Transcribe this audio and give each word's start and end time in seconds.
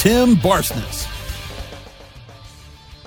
Tim 0.00 0.34
Barsness. 0.36 1.04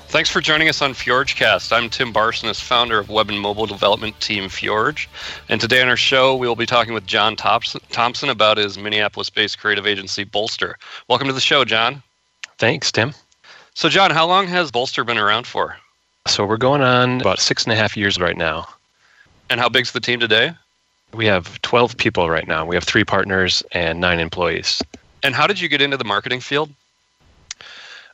Thanks 0.10 0.30
for 0.30 0.42
joining 0.42 0.70
us 0.70 0.80
on 0.80 0.94
Fjorgecast. 0.94 1.76
I'm 1.76 1.90
Tim 1.90 2.14
Barsness, 2.14 2.62
founder 2.62 3.00
of 3.00 3.10
web 3.10 3.32
and 3.32 3.40
mobile 3.40 3.66
development 3.66 4.22
team 4.22 4.44
Fjorge. 4.44 5.08
And 5.50 5.60
today 5.60 5.82
on 5.82 5.90
our 5.90 5.98
show, 5.98 6.36
we 6.36 6.48
will 6.48 6.56
be 6.56 6.68
talking 6.68 6.94
with 6.94 7.08
John 7.08 7.36
Thompson 7.36 8.30
about 8.30 8.58
his 8.58 8.78
Minneapolis 8.78 9.32
based 9.32 9.58
creative 9.58 9.88
agency, 9.88 10.24
Bolster. 10.24 10.78
Welcome 11.08 11.26
to 11.26 11.34
the 11.34 11.42
show, 11.42 11.66
John. 11.66 12.04
Thanks, 12.60 12.92
Tim. 12.92 13.16
So, 13.74 13.90
John, 13.90 14.12
how 14.12 14.28
long 14.28 14.46
has 14.46 14.70
Bolster 14.70 15.04
been 15.04 15.18
around 15.18 15.48
for? 15.48 15.76
So, 16.28 16.46
we're 16.46 16.58
going 16.58 16.84
on 16.84 17.22
about 17.22 17.40
six 17.40 17.64
and 17.64 17.74
a 17.74 17.76
half 17.76 17.98
years 17.98 18.20
right 18.20 18.38
now. 18.38 18.68
And 19.50 19.60
how 19.60 19.68
big's 19.68 19.94
the 19.94 20.00
team 20.00 20.20
today? 20.20 20.52
We 21.12 21.26
have 21.26 21.60
12 21.64 21.98
people 21.98 22.30
right 22.30 22.48
now. 22.48 22.68
We 22.68 22.76
have 22.76 22.84
three 22.84 23.04
partners 23.04 23.64
and 23.72 24.00
nine 24.00 24.20
employees. 24.20 24.80
And 25.24 25.34
how 25.34 25.48
did 25.48 25.60
you 25.60 25.68
get 25.68 25.82
into 25.82 25.98
the 25.98 26.04
marketing 26.04 26.40
field? 26.40 26.70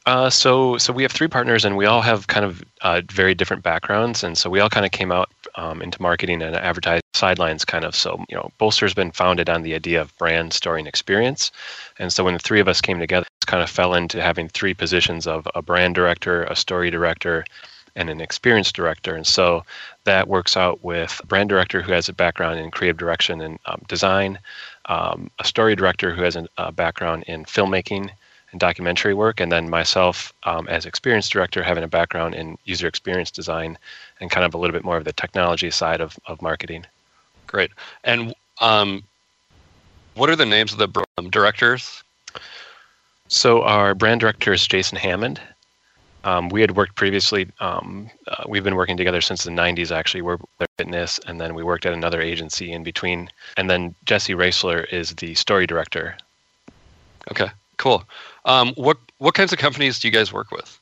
Uh, 0.09 0.27
so, 0.27 0.75
so 0.79 0.91
we 0.91 1.03
have 1.03 1.11
three 1.11 1.27
partners, 1.27 1.63
and 1.63 1.77
we 1.77 1.85
all 1.85 2.01
have 2.01 2.25
kind 2.25 2.43
of 2.43 2.63
uh, 2.81 2.99
very 3.11 3.35
different 3.35 3.61
backgrounds, 3.61 4.23
and 4.23 4.35
so 4.35 4.49
we 4.49 4.59
all 4.59 4.67
kind 4.67 4.83
of 4.83 4.91
came 4.91 5.11
out 5.11 5.29
um, 5.53 5.83
into 5.83 6.01
marketing 6.01 6.41
and 6.41 6.55
advertising 6.55 7.03
sidelines, 7.13 7.63
kind 7.63 7.85
of. 7.85 7.93
So, 7.93 8.25
you 8.27 8.35
know, 8.35 8.49
Bolster's 8.57 8.95
been 8.95 9.11
founded 9.11 9.51
on 9.51 9.61
the 9.61 9.75
idea 9.75 10.01
of 10.01 10.17
brand, 10.17 10.51
story, 10.51 10.81
and 10.81 10.87
experience, 10.87 11.51
and 11.99 12.11
so 12.11 12.23
when 12.23 12.33
the 12.33 12.39
three 12.39 12.59
of 12.59 12.67
us 12.67 12.81
came 12.81 12.97
together, 12.97 13.27
it 13.39 13.45
kind 13.45 13.61
of 13.61 13.69
fell 13.69 13.93
into 13.93 14.19
having 14.19 14.49
three 14.49 14.73
positions 14.73 15.27
of 15.27 15.47
a 15.53 15.61
brand 15.61 15.93
director, 15.93 16.41
a 16.45 16.55
story 16.55 16.89
director, 16.89 17.45
and 17.95 18.09
an 18.09 18.19
experience 18.19 18.71
director, 18.71 19.15
and 19.15 19.27
so 19.27 19.63
that 20.05 20.27
works 20.27 20.57
out 20.57 20.83
with 20.83 21.21
a 21.21 21.27
brand 21.27 21.49
director 21.49 21.83
who 21.83 21.91
has 21.91 22.09
a 22.09 22.13
background 22.13 22.59
in 22.59 22.71
creative 22.71 22.97
direction 22.97 23.41
and 23.41 23.59
um, 23.67 23.79
design, 23.87 24.39
um, 24.85 25.29
a 25.37 25.43
story 25.43 25.75
director 25.75 26.15
who 26.15 26.23
has 26.23 26.35
a, 26.35 26.47
a 26.57 26.71
background 26.71 27.25
in 27.27 27.45
filmmaking 27.45 28.09
and 28.51 28.59
documentary 28.59 29.13
work, 29.13 29.39
and 29.39 29.51
then 29.51 29.69
myself 29.69 30.33
um, 30.43 30.67
as 30.67 30.85
experience 30.85 31.29
director 31.29 31.63
having 31.63 31.83
a 31.83 31.87
background 31.87 32.35
in 32.35 32.57
user 32.65 32.87
experience 32.87 33.31
design 33.31 33.77
and 34.19 34.31
kind 34.31 34.45
of 34.45 34.53
a 34.53 34.57
little 34.57 34.73
bit 34.73 34.83
more 34.83 34.97
of 34.97 35.05
the 35.05 35.13
technology 35.13 35.69
side 35.69 36.01
of, 36.01 36.17
of 36.25 36.41
marketing. 36.41 36.85
Great. 37.47 37.71
And 38.03 38.33
um, 38.61 39.03
what 40.15 40.29
are 40.29 40.35
the 40.35 40.45
names 40.45 40.73
of 40.73 40.79
the 40.79 41.05
um, 41.17 41.29
directors? 41.29 42.03
So 43.27 43.61
our 43.61 43.93
brand 43.93 44.21
director 44.21 44.53
is 44.53 44.67
Jason 44.67 44.97
Hammond. 44.97 45.39
Um, 46.23 46.49
we 46.49 46.61
had 46.61 46.75
worked 46.75 46.95
previously. 46.95 47.47
Um, 47.59 48.09
uh, 48.27 48.43
we've 48.47 48.63
been 48.63 48.75
working 48.75 48.97
together 48.97 49.21
since 49.21 49.43
the 49.43 49.51
'90s. 49.51 49.91
Actually, 49.91 50.21
we're 50.21 50.37
fitness, 50.77 51.19
and 51.25 51.39
then 51.39 51.53
we 51.53 51.63
worked 51.63 51.85
at 51.85 51.93
another 51.93 52.19
agency 52.21 52.73
in 52.73 52.83
between. 52.83 53.29
And 53.55 53.69
then 53.69 53.95
Jesse 54.05 54.33
Raisler 54.33 54.85
is 54.91 55.15
the 55.15 55.33
story 55.35 55.65
director. 55.65 56.17
Okay, 57.31 57.49
cool. 57.79 58.03
Um, 58.45 58.73
what 58.75 58.97
what 59.17 59.33
kinds 59.33 59.51
of 59.51 59.57
companies 59.57 59.99
do 59.99 60.07
you 60.07 60.13
guys 60.13 60.31
work 60.31 60.51
with? 60.51 60.79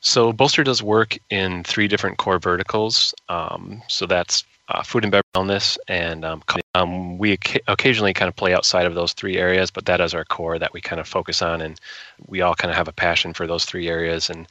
So 0.00 0.32
Bolster 0.32 0.64
does 0.64 0.82
work 0.82 1.16
in 1.28 1.62
three 1.62 1.86
different 1.86 2.16
core 2.18 2.38
verticals. 2.38 3.14
Um, 3.28 3.82
so 3.86 4.06
that's 4.06 4.44
uh, 4.70 4.82
food 4.82 5.04
and 5.04 5.10
beverage, 5.10 5.26
wellness, 5.34 5.76
and 5.88 6.24
um, 6.24 6.42
um, 6.74 7.18
we 7.18 7.38
occasionally 7.66 8.14
kind 8.14 8.28
of 8.28 8.36
play 8.36 8.54
outside 8.54 8.86
of 8.86 8.94
those 8.94 9.12
three 9.12 9.36
areas, 9.36 9.70
but 9.70 9.84
that 9.86 10.00
is 10.00 10.14
our 10.14 10.24
core 10.24 10.58
that 10.58 10.72
we 10.72 10.80
kind 10.80 11.00
of 11.00 11.08
focus 11.08 11.42
on, 11.42 11.60
and 11.60 11.80
we 12.28 12.40
all 12.40 12.54
kind 12.54 12.70
of 12.70 12.76
have 12.76 12.88
a 12.88 12.92
passion 12.92 13.34
for 13.34 13.46
those 13.46 13.64
three 13.64 13.88
areas 13.88 14.30
and 14.30 14.46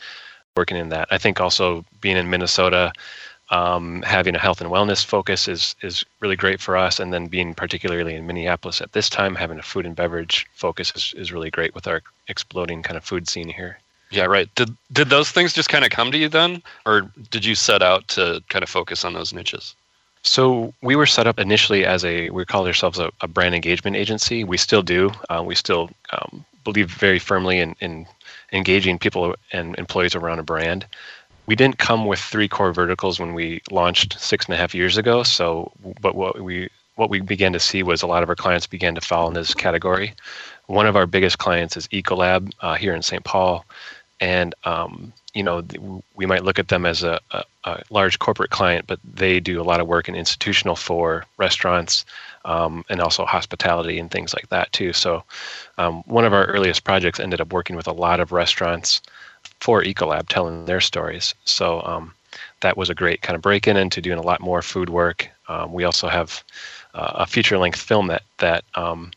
working 0.55 0.77
in 0.77 0.89
that. 0.89 1.07
I 1.09 1.17
think 1.17 1.39
also 1.39 1.85
being 2.01 2.17
in 2.17 2.29
Minnesota, 2.29 2.91
um, 3.51 4.03
having 4.03 4.35
a 4.35 4.39
health 4.39 4.61
and 4.61 4.69
wellness 4.69 5.03
focus 5.03 5.47
is 5.47 5.75
is 5.81 6.05
really 6.19 6.35
great 6.35 6.61
for 6.61 6.77
us, 6.77 6.99
and 6.99 7.11
then 7.13 7.27
being 7.27 7.53
particularly 7.53 8.15
in 8.15 8.27
Minneapolis 8.27 8.81
at 8.81 8.91
this 8.91 9.09
time, 9.09 9.35
having 9.35 9.59
a 9.59 9.63
food 9.63 9.85
and 9.85 9.95
beverage 9.95 10.47
focus 10.53 10.91
is, 10.95 11.13
is 11.17 11.31
really 11.31 11.49
great 11.49 11.73
with 11.73 11.87
our 11.87 12.01
exploding 12.27 12.83
kind 12.83 12.97
of 12.97 13.03
food 13.03 13.27
scene 13.27 13.49
here. 13.49 13.79
Yeah, 14.11 14.25
right. 14.25 14.53
Did 14.55 14.75
did 14.91 15.09
those 15.09 15.31
things 15.31 15.53
just 15.53 15.69
kind 15.69 15.83
of 15.83 15.91
come 15.91 16.11
to 16.11 16.17
you 16.17 16.29
then, 16.29 16.61
or 16.85 17.11
did 17.31 17.45
you 17.45 17.55
set 17.55 17.81
out 17.81 18.07
to 18.09 18.41
kind 18.49 18.63
of 18.63 18.69
focus 18.69 19.03
on 19.03 19.13
those 19.13 19.33
niches? 19.33 19.75
So 20.21 20.73
we 20.81 20.95
were 20.95 21.05
set 21.05 21.27
up 21.27 21.39
initially 21.39 21.85
as 21.85 22.03
a 22.03 22.29
we 22.29 22.45
call 22.45 22.67
ourselves 22.67 22.99
a, 22.99 23.11
a 23.21 23.27
brand 23.27 23.55
engagement 23.55 23.95
agency. 23.95 24.43
We 24.43 24.57
still 24.57 24.81
do. 24.81 25.11
Uh, 25.29 25.43
we 25.45 25.55
still 25.55 25.89
um, 26.11 26.45
believe 26.63 26.91
very 26.91 27.19
firmly 27.19 27.59
in, 27.59 27.75
in 27.79 28.05
engaging 28.51 28.99
people 28.99 29.35
and 29.51 29.75
employees 29.77 30.15
around 30.15 30.39
a 30.39 30.43
brand 30.43 30.85
we 31.49 31.55
didn't 31.55 31.79
come 31.79 32.05
with 32.05 32.19
three 32.19 32.47
core 32.47 32.71
verticals 32.71 33.19
when 33.19 33.33
we 33.33 33.59
launched 33.71 34.19
six 34.19 34.45
and 34.45 34.53
a 34.53 34.57
half 34.57 34.75
years 34.75 34.97
ago. 34.97 35.23
So, 35.23 35.71
but 35.99 36.13
what 36.13 36.39
we 36.39 36.69
what 36.93 37.09
we 37.09 37.21
began 37.21 37.53
to 37.53 37.59
see 37.59 37.81
was 37.81 38.03
a 38.03 38.07
lot 38.07 38.21
of 38.21 38.29
our 38.29 38.35
clients 38.35 38.67
began 38.67 38.93
to 38.93 39.01
fall 39.01 39.27
in 39.27 39.33
this 39.33 39.55
category. 39.55 40.13
One 40.67 40.85
of 40.85 40.95
our 40.95 41.07
biggest 41.07 41.39
clients 41.39 41.75
is 41.75 41.87
Ecolab 41.87 42.53
uh, 42.59 42.75
here 42.75 42.93
in 42.93 43.01
St. 43.01 43.23
Paul, 43.23 43.65
and 44.19 44.53
um, 44.63 45.11
you 45.33 45.41
know 45.41 45.63
we 46.15 46.27
might 46.27 46.43
look 46.43 46.59
at 46.59 46.67
them 46.67 46.85
as 46.85 47.01
a, 47.01 47.19
a, 47.31 47.43
a, 47.63 47.81
large 47.89 48.19
corporate 48.19 48.51
client, 48.51 48.85
but 48.85 48.99
they 49.03 49.39
do 49.39 49.59
a 49.59 49.65
lot 49.71 49.79
of 49.79 49.87
work 49.87 50.07
in 50.07 50.13
institutional 50.13 50.75
for 50.75 51.25
restaurants 51.39 52.05
um, 52.45 52.85
and 52.89 53.01
also 53.01 53.25
hospitality 53.25 53.97
and 53.97 54.11
things 54.11 54.35
like 54.35 54.49
that 54.49 54.71
too. 54.71 54.93
So, 54.93 55.23
um, 55.79 56.03
one 56.05 56.25
of 56.25 56.33
our 56.33 56.45
earliest 56.45 56.83
projects 56.83 57.19
ended 57.19 57.41
up 57.41 57.51
working 57.51 57.75
with 57.75 57.87
a 57.87 57.91
lot 58.05 58.19
of 58.19 58.31
restaurants 58.31 59.01
for 59.59 59.83
Ecolab 59.83 60.27
telling 60.27 60.65
their 60.65 60.81
stories. 60.81 61.35
So 61.45 61.81
um, 61.81 62.13
that 62.61 62.77
was 62.77 62.89
a 62.89 62.95
great 62.95 63.21
kind 63.21 63.35
of 63.35 63.41
break 63.41 63.67
in 63.67 63.77
into 63.77 64.01
doing 64.01 64.19
a 64.19 64.23
lot 64.23 64.41
more 64.41 64.61
food 64.61 64.89
work. 64.89 65.29
Um, 65.47 65.73
we 65.73 65.83
also 65.83 66.07
have 66.07 66.43
uh, 66.93 67.11
a 67.15 67.27
feature 67.27 67.57
length 67.57 67.79
film 67.79 68.07
that 68.07 68.23
that 68.37 68.63
um, 68.75 69.11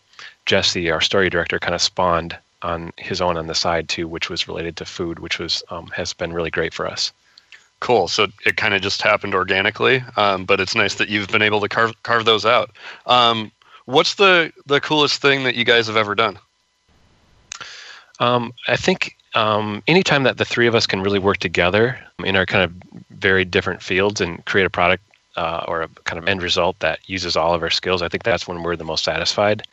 Jesse, 0.47 0.91
our 0.91 1.01
story 1.01 1.31
director, 1.31 1.59
kind 1.59 1.75
of 1.75 1.83
spawned 1.83 2.37
on 2.63 2.93
his 2.97 3.21
own 3.21 3.37
on 3.37 3.47
the 3.47 3.55
side 3.55 3.89
too, 3.89 4.07
which 4.07 4.31
was 4.31 4.49
related 4.49 4.77
to 4.77 4.85
food, 4.85 5.19
which 5.19 5.39
was 5.39 5.63
um, 5.71 5.87
has 5.89 6.13
been 6.13 6.33
really 6.33 6.51
great 6.51 6.75
for 6.75 6.87
us. 6.87 7.13
Cool. 7.81 8.07
So 8.07 8.29
it 8.47 8.57
kind 8.57 8.75
of 8.75 8.83
just 8.83 9.03
happened 9.03 9.35
organically, 9.35 10.05
um, 10.17 10.45
but 10.45 10.61
it's 10.61 10.77
nice 10.77 10.95
that 10.95 11.09
you've 11.09 11.29
been 11.29 11.43
able 11.43 11.61
to 11.61 11.69
carve 11.69 12.01
carve 12.03 12.25
those 12.25 12.47
out. 12.47 12.71
Um, 13.07 13.51
what's 13.87 14.15
the 14.15 14.53
the 14.67 14.81
coolest 14.81 15.21
thing 15.21 15.45
that 15.45 15.57
you 15.57 15.65
guys 15.65 15.87
have 15.89 15.97
ever 15.97 16.15
done? 16.15 16.39
I 18.69 18.77
think 18.77 19.17
um, 19.34 19.82
anytime 19.87 20.22
that 20.25 20.38
the 20.38 20.44
three 20.44 20.66
of 20.66 20.75
us 20.75 20.87
can 20.87 21.03
really 21.03 21.19
work 21.19 21.38
together 21.38 21.98
in 22.25 22.37
our 22.37 22.47
kind 22.47 22.65
of 22.65 22.72
very 23.10 23.44
different 23.44 23.82
fields 23.82 24.20
and 24.20 24.44
create 24.44 24.65
a 24.65 24.70
product 24.70 25.03
uh, 25.37 25.65
or 25.66 25.82
a 25.82 25.88
kind 26.04 26.19
of 26.19 26.28
end 26.28 26.43
result 26.43 26.78
that 26.81 26.98
uses 27.06 27.37
all 27.37 27.54
of 27.54 27.62
our 27.62 27.70
skills, 27.70 28.03
I 28.03 28.09
think 28.09 28.22
that's 28.22 28.47
when 28.47 28.62
we're 28.62 28.76
the 28.76 28.84
most 28.84 29.04
satisfied. 29.04 29.66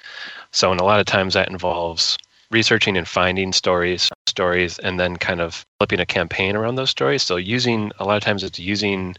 So, 0.52 0.72
and 0.72 0.80
a 0.80 0.86
lot 0.86 1.00
of 1.00 1.06
times 1.06 1.34
that 1.34 1.50
involves 1.50 2.18
researching 2.52 2.98
and 2.98 3.08
finding 3.08 3.54
stories, 3.54 4.10
stories, 4.26 4.80
and 4.80 5.00
then 5.00 5.18
kind 5.18 5.42
of 5.42 5.66
flipping 5.78 6.00
a 6.00 6.06
campaign 6.06 6.56
around 6.56 6.76
those 6.76 6.90
stories. 6.90 7.24
So, 7.24 7.36
using 7.36 7.92
a 8.00 8.06
lot 8.06 8.18
of 8.18 8.24
times 8.24 8.44
it's 8.44 8.58
using 8.60 9.16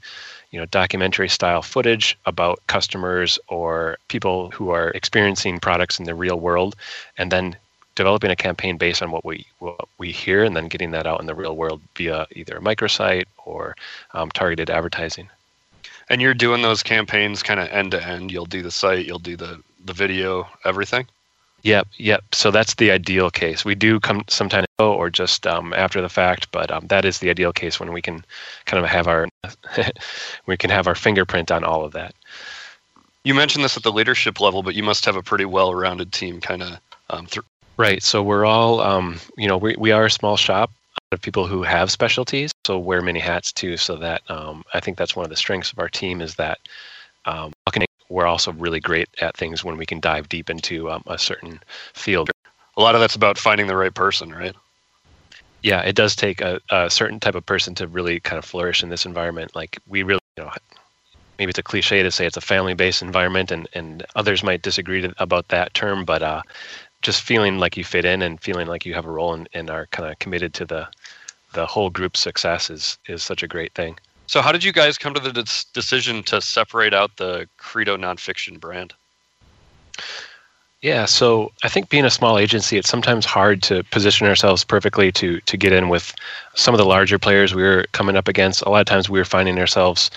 you 0.50 0.58
know 0.58 0.66
documentary 0.66 1.28
style 1.28 1.62
footage 1.62 2.18
about 2.26 2.60
customers 2.66 3.38
or 3.48 3.98
people 4.08 4.50
who 4.50 4.70
are 4.70 4.90
experiencing 4.90 5.60
products 5.60 5.98
in 5.98 6.06
the 6.06 6.14
real 6.14 6.40
world 6.40 6.74
and 7.18 7.30
then 7.30 7.56
developing 7.94 8.30
a 8.30 8.36
campaign 8.36 8.76
based 8.76 9.02
on 9.02 9.10
what 9.10 9.24
we 9.24 9.46
what 9.58 9.88
we 9.98 10.12
hear 10.12 10.44
and 10.44 10.56
then 10.56 10.68
getting 10.68 10.90
that 10.92 11.06
out 11.06 11.20
in 11.20 11.26
the 11.26 11.34
real 11.34 11.56
world 11.56 11.80
via 11.96 12.26
either 12.32 12.56
a 12.56 12.60
microsite 12.60 13.24
or 13.44 13.76
um, 14.14 14.30
targeted 14.30 14.70
advertising. 14.70 15.28
And 16.08 16.20
you're 16.20 16.34
doing 16.34 16.62
those 16.62 16.82
campaigns 16.82 17.42
kind 17.42 17.60
of 17.60 17.68
end 17.68 17.92
to 17.92 18.04
end. 18.04 18.32
You'll 18.32 18.46
do 18.46 18.62
the 18.62 18.70
site, 18.70 19.06
you'll 19.06 19.18
do 19.18 19.36
the 19.36 19.62
the 19.84 19.92
video, 19.92 20.48
everything. 20.64 21.06
Yep, 21.62 21.88
yep. 21.98 22.24
So 22.32 22.50
that's 22.50 22.74
the 22.76 22.90
ideal 22.90 23.30
case. 23.30 23.64
We 23.64 23.74
do 23.74 24.00
come 24.00 24.24
sometime 24.28 24.64
or 24.78 25.10
just 25.10 25.46
um, 25.46 25.74
after 25.74 26.00
the 26.00 26.08
fact, 26.08 26.50
but 26.52 26.70
um, 26.70 26.86
that 26.86 27.04
is 27.04 27.18
the 27.18 27.28
ideal 27.28 27.52
case 27.52 27.78
when 27.78 27.92
we 27.92 28.00
can 28.00 28.24
kind 28.64 28.82
of 28.82 28.88
have 28.88 29.06
our 29.06 29.28
we 30.46 30.56
can 30.56 30.70
have 30.70 30.86
our 30.86 30.94
fingerprint 30.94 31.50
on 31.50 31.64
all 31.64 31.84
of 31.84 31.92
that. 31.92 32.14
You 33.24 33.34
mentioned 33.34 33.62
this 33.62 33.76
at 33.76 33.82
the 33.82 33.92
leadership 33.92 34.40
level, 34.40 34.62
but 34.62 34.74
you 34.74 34.82
must 34.82 35.04
have 35.04 35.16
a 35.16 35.22
pretty 35.22 35.44
well-rounded 35.44 36.12
team, 36.12 36.40
kind 36.40 36.62
of 36.62 36.78
um, 37.10 37.26
th- 37.26 37.44
Right. 37.80 38.02
So 38.02 38.22
we're 38.22 38.44
all, 38.44 38.80
um, 38.82 39.18
you 39.38 39.48
know, 39.48 39.56
we, 39.56 39.74
we 39.78 39.90
are 39.90 40.04
a 40.04 40.10
small 40.10 40.36
shop 40.36 40.70
of 41.12 41.22
people 41.22 41.46
who 41.46 41.62
have 41.62 41.90
specialties, 41.90 42.52
so 42.66 42.78
wear 42.78 43.00
many 43.00 43.18
hats 43.18 43.52
too. 43.52 43.78
So 43.78 43.96
that 43.96 44.20
um, 44.30 44.62
I 44.74 44.80
think 44.80 44.98
that's 44.98 45.16
one 45.16 45.24
of 45.24 45.30
the 45.30 45.36
strengths 45.36 45.72
of 45.72 45.78
our 45.78 45.88
team 45.88 46.20
is 46.20 46.34
that 46.34 46.58
um, 47.24 47.54
we're 48.10 48.26
also 48.26 48.52
really 48.52 48.80
great 48.80 49.08
at 49.22 49.34
things 49.34 49.64
when 49.64 49.78
we 49.78 49.86
can 49.86 49.98
dive 49.98 50.28
deep 50.28 50.50
into 50.50 50.90
um, 50.90 51.02
a 51.06 51.16
certain 51.16 51.58
field. 51.94 52.28
A 52.76 52.82
lot 52.82 52.94
of 52.94 53.00
that's 53.00 53.14
about 53.14 53.38
finding 53.38 53.66
the 53.66 53.76
right 53.76 53.94
person, 53.94 54.30
right? 54.30 54.54
Yeah, 55.62 55.80
it 55.80 55.96
does 55.96 56.14
take 56.14 56.42
a, 56.42 56.60
a 56.68 56.90
certain 56.90 57.18
type 57.18 57.34
of 57.34 57.46
person 57.46 57.74
to 57.76 57.86
really 57.86 58.20
kind 58.20 58.36
of 58.36 58.44
flourish 58.44 58.82
in 58.82 58.90
this 58.90 59.06
environment. 59.06 59.56
Like 59.56 59.78
we 59.88 60.02
really, 60.02 60.20
you 60.36 60.44
know, 60.44 60.50
maybe 61.38 61.48
it's 61.48 61.58
a 61.58 61.62
cliche 61.62 62.02
to 62.02 62.10
say 62.10 62.26
it's 62.26 62.36
a 62.36 62.42
family-based 62.42 63.00
environment, 63.00 63.50
and 63.50 63.66
and 63.72 64.04
others 64.16 64.42
might 64.42 64.60
disagree 64.60 65.00
to, 65.00 65.14
about 65.16 65.48
that 65.48 65.72
term, 65.72 66.04
but 66.04 66.22
uh, 66.22 66.42
just 67.02 67.22
feeling 67.22 67.58
like 67.58 67.76
you 67.76 67.84
fit 67.84 68.04
in 68.04 68.22
and 68.22 68.40
feeling 68.40 68.66
like 68.66 68.84
you 68.84 68.94
have 68.94 69.06
a 69.06 69.10
role 69.10 69.34
and, 69.34 69.48
and 69.54 69.70
are 69.70 69.86
kind 69.86 70.10
of 70.10 70.18
committed 70.18 70.54
to 70.54 70.64
the 70.64 70.86
the 71.52 71.66
whole 71.66 71.90
group's 71.90 72.20
success 72.20 72.70
is 72.70 72.98
is 73.06 73.22
such 73.22 73.42
a 73.42 73.48
great 73.48 73.72
thing. 73.74 73.98
So, 74.26 74.42
how 74.42 74.52
did 74.52 74.62
you 74.62 74.72
guys 74.72 74.96
come 74.96 75.12
to 75.14 75.20
the 75.20 75.32
decision 75.72 76.22
to 76.24 76.40
separate 76.40 76.94
out 76.94 77.16
the 77.16 77.48
Credo 77.56 77.96
nonfiction 77.96 78.60
brand? 78.60 78.94
Yeah, 80.82 81.04
so 81.04 81.52
I 81.62 81.68
think 81.68 81.90
being 81.90 82.06
a 82.06 82.10
small 82.10 82.38
agency, 82.38 82.78
it's 82.78 82.88
sometimes 82.88 83.26
hard 83.26 83.62
to 83.64 83.82
position 83.84 84.26
ourselves 84.26 84.64
perfectly 84.64 85.12
to 85.12 85.40
to 85.40 85.56
get 85.56 85.72
in 85.72 85.88
with 85.88 86.14
some 86.54 86.74
of 86.74 86.78
the 86.78 86.86
larger 86.86 87.18
players 87.18 87.54
we 87.54 87.62
were 87.62 87.86
coming 87.92 88.16
up 88.16 88.28
against. 88.28 88.62
A 88.62 88.70
lot 88.70 88.80
of 88.80 88.86
times 88.86 89.10
we 89.10 89.18
were 89.18 89.24
finding 89.24 89.58
ourselves 89.58 90.10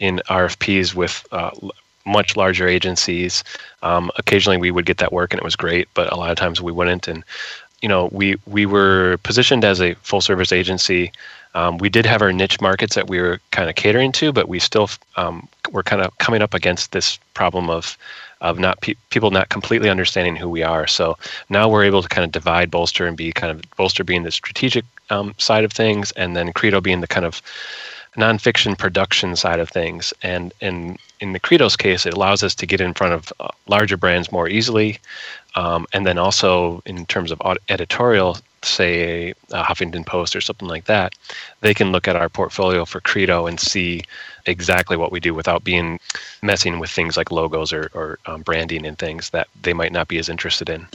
in 0.00 0.20
RFPs 0.28 0.94
with 0.94 1.24
uh, 1.30 1.52
much 2.04 2.36
larger 2.36 2.66
agencies. 2.66 3.44
Um, 3.82 4.10
occasionally 4.16 4.58
we 4.58 4.70
would 4.70 4.86
get 4.86 4.98
that 4.98 5.12
work 5.12 5.32
and 5.32 5.38
it 5.38 5.44
was 5.44 5.56
great, 5.56 5.88
but 5.94 6.12
a 6.12 6.16
lot 6.16 6.30
of 6.30 6.36
times 6.36 6.60
we 6.60 6.72
wouldn't. 6.72 7.08
And 7.08 7.24
you 7.82 7.88
know, 7.88 8.08
we 8.12 8.36
we 8.46 8.64
were 8.64 9.18
positioned 9.24 9.64
as 9.64 9.80
a 9.80 9.94
full 9.94 10.20
service 10.20 10.52
agency. 10.52 11.12
Um, 11.54 11.78
we 11.78 11.90
did 11.90 12.06
have 12.06 12.22
our 12.22 12.32
niche 12.32 12.60
markets 12.60 12.94
that 12.94 13.08
we 13.08 13.20
were 13.20 13.38
kind 13.50 13.68
of 13.68 13.74
catering 13.74 14.12
to, 14.12 14.32
but 14.32 14.48
we 14.48 14.58
still 14.58 14.88
um, 15.16 15.48
were 15.70 15.82
kind 15.82 16.00
of 16.00 16.16
coming 16.18 16.40
up 16.40 16.54
against 16.54 16.92
this 16.92 17.18
problem 17.34 17.68
of 17.68 17.98
of 18.40 18.58
not 18.58 18.80
pe- 18.80 18.94
people 19.10 19.30
not 19.30 19.48
completely 19.50 19.88
understanding 19.88 20.34
who 20.34 20.48
we 20.48 20.62
are. 20.62 20.86
So 20.86 21.16
now 21.48 21.68
we're 21.68 21.84
able 21.84 22.02
to 22.02 22.08
kind 22.08 22.24
of 22.24 22.32
divide 22.32 22.70
Bolster 22.70 23.06
and 23.06 23.16
be 23.16 23.32
kind 23.32 23.52
of 23.52 23.62
Bolster 23.76 24.02
being 24.04 24.24
the 24.24 24.32
strategic 24.32 24.84
um, 25.10 25.34
side 25.38 25.64
of 25.64 25.72
things, 25.72 26.10
and 26.12 26.36
then 26.36 26.52
Credo 26.52 26.80
being 26.80 27.00
the 27.00 27.06
kind 27.06 27.26
of 27.26 27.42
nonfiction 28.16 28.76
production 28.76 29.36
side 29.36 29.60
of 29.60 29.68
things. 29.68 30.12
And 30.22 30.52
in 30.60 30.98
in 31.20 31.32
the 31.32 31.40
Credo's 31.40 31.76
case, 31.76 32.04
it 32.04 32.14
allows 32.14 32.42
us 32.42 32.54
to 32.56 32.66
get 32.66 32.80
in 32.80 32.94
front 32.94 33.14
of 33.14 33.32
uh, 33.40 33.48
larger 33.66 33.96
brands 33.96 34.32
more 34.32 34.48
easily, 34.48 34.98
um, 35.54 35.86
and 35.92 36.06
then 36.06 36.18
also 36.18 36.82
in 36.84 37.06
terms 37.06 37.30
of 37.30 37.40
editorial 37.68 38.38
say 38.64 39.34
a 39.50 39.62
Huffington 39.62 40.06
Post 40.06 40.36
or 40.36 40.40
something 40.40 40.68
like 40.68 40.84
that, 40.84 41.14
they 41.60 41.74
can 41.74 41.92
look 41.92 42.08
at 42.08 42.16
our 42.16 42.28
portfolio 42.28 42.84
for 42.84 43.00
Credo 43.00 43.46
and 43.46 43.58
see 43.58 44.02
exactly 44.46 44.96
what 44.96 45.12
we 45.12 45.20
do 45.20 45.34
without 45.34 45.64
being 45.64 45.98
messing 46.42 46.78
with 46.78 46.90
things 46.90 47.16
like 47.16 47.30
logos 47.30 47.72
or, 47.72 47.90
or 47.94 48.18
um, 48.26 48.42
branding 48.42 48.86
and 48.86 48.98
things 48.98 49.30
that 49.30 49.48
they 49.62 49.72
might 49.72 49.92
not 49.92 50.08
be 50.08 50.18
as 50.18 50.28
interested 50.28 50.68
in. 50.68 50.86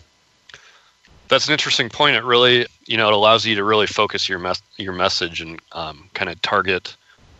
That's 1.29 1.47
an 1.47 1.53
interesting 1.53 1.89
point. 1.89 2.15
It 2.15 2.23
really, 2.23 2.67
you 2.85 2.95
know, 2.95 3.09
it 3.09 3.13
allows 3.13 3.45
you 3.45 3.55
to 3.55 3.63
really 3.63 3.87
focus 3.87 4.29
your 4.29 4.39
mes- 4.39 4.61
your 4.77 4.93
message 4.93 5.41
and 5.41 5.59
um, 5.73 6.09
kind 6.13 6.29
of 6.29 6.41
target, 6.41 6.95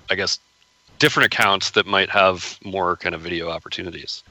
I 0.09 0.15
guess, 0.15 0.39
different 0.99 1.33
accounts 1.33 1.71
that 1.71 1.85
might 1.85 2.09
have 2.09 2.57
more 2.63 2.95
kind 2.97 3.13
of 3.15 3.21
video 3.21 3.49
opportunities. 3.49 4.23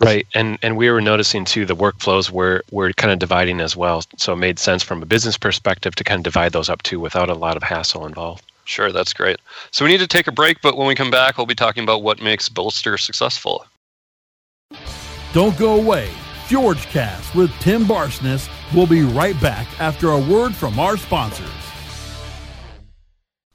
Right, 0.00 0.26
and 0.34 0.58
and 0.62 0.76
we 0.76 0.90
were 0.90 1.00
noticing 1.00 1.44
too 1.44 1.64
the 1.64 1.76
workflows 1.76 2.30
were 2.30 2.62
were 2.70 2.92
kind 2.92 3.12
of 3.12 3.18
dividing 3.18 3.60
as 3.60 3.74
well. 3.76 4.02
So 4.18 4.34
it 4.34 4.36
made 4.36 4.58
sense 4.58 4.82
from 4.82 5.02
a 5.02 5.06
business 5.06 5.38
perspective 5.38 5.94
to 5.96 6.04
kind 6.04 6.18
of 6.18 6.24
divide 6.24 6.52
those 6.52 6.68
up 6.68 6.82
too, 6.82 7.00
without 7.00 7.30
a 7.30 7.34
lot 7.34 7.56
of 7.56 7.62
hassle 7.62 8.06
involved. 8.06 8.44
Sure, 8.64 8.92
that's 8.92 9.12
great. 9.12 9.38
So 9.70 9.84
we 9.84 9.90
need 9.90 9.98
to 9.98 10.06
take 10.06 10.26
a 10.26 10.32
break, 10.32 10.60
but 10.62 10.76
when 10.76 10.86
we 10.86 10.94
come 10.94 11.10
back, 11.10 11.36
we'll 11.36 11.46
be 11.46 11.54
talking 11.54 11.82
about 11.82 12.02
what 12.02 12.22
makes 12.22 12.48
Bolster 12.48 12.96
successful. 12.96 13.66
Don't 15.32 15.56
go 15.58 15.80
away. 15.80 16.08
Fjorgecast 16.48 17.34
with 17.34 17.50
Tim 17.58 17.84
Barsness 17.84 18.48
will 18.74 18.86
be 18.86 19.02
right 19.02 19.40
back 19.40 19.66
after 19.80 20.10
a 20.10 20.18
word 20.18 20.54
from 20.54 20.78
our 20.78 20.96
sponsors. 20.96 21.61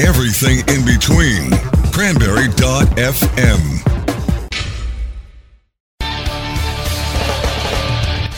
everything 0.00 0.58
in 0.68 0.84
between. 0.84 1.50
Cranberry.fm. 1.92 3.82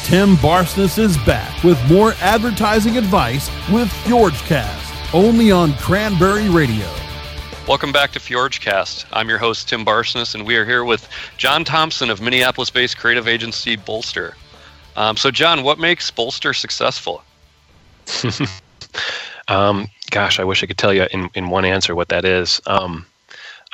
Tim 0.08 0.37
Barsness 0.37 0.99
is 0.99 1.19
back 1.19 1.62
with 1.62 1.78
more 1.90 2.14
advertising 2.22 2.96
advice 2.96 3.50
with 3.70 3.88
Fjorgecast, 4.05 5.12
only 5.12 5.50
on 5.50 5.75
Cranberry 5.75 6.49
Radio. 6.49 6.88
Welcome 7.66 7.92
back 7.92 8.12
to 8.12 8.18
Fjorgecast. 8.18 9.04
I'm 9.12 9.28
your 9.28 9.37
host, 9.37 9.68
Tim 9.68 9.85
Barsness, 9.85 10.35
and 10.35 10.47
we 10.47 10.56
are 10.56 10.64
here 10.64 10.83
with 10.83 11.06
John 11.37 11.62
Thompson 11.62 12.09
of 12.09 12.23
Minneapolis 12.23 12.71
based 12.71 12.97
creative 12.97 13.28
agency 13.28 13.76
Bolster. 13.76 14.35
Um, 14.97 15.18
so, 15.18 15.30
John, 15.30 15.62
what 15.62 15.78
makes 15.78 16.11
Bolster 16.11 16.54
successful? 16.54 17.23
um, 19.49 19.88
gosh, 20.11 20.38
I 20.38 20.45
wish 20.45 20.62
I 20.62 20.67
could 20.67 20.78
tell 20.78 20.93
you 20.95 21.07
in, 21.12 21.31
in 21.35 21.50
one 21.50 21.64
answer 21.64 21.95
what 21.95 22.09
that 22.09 22.25
is. 22.25 22.61
Um, 22.67 23.07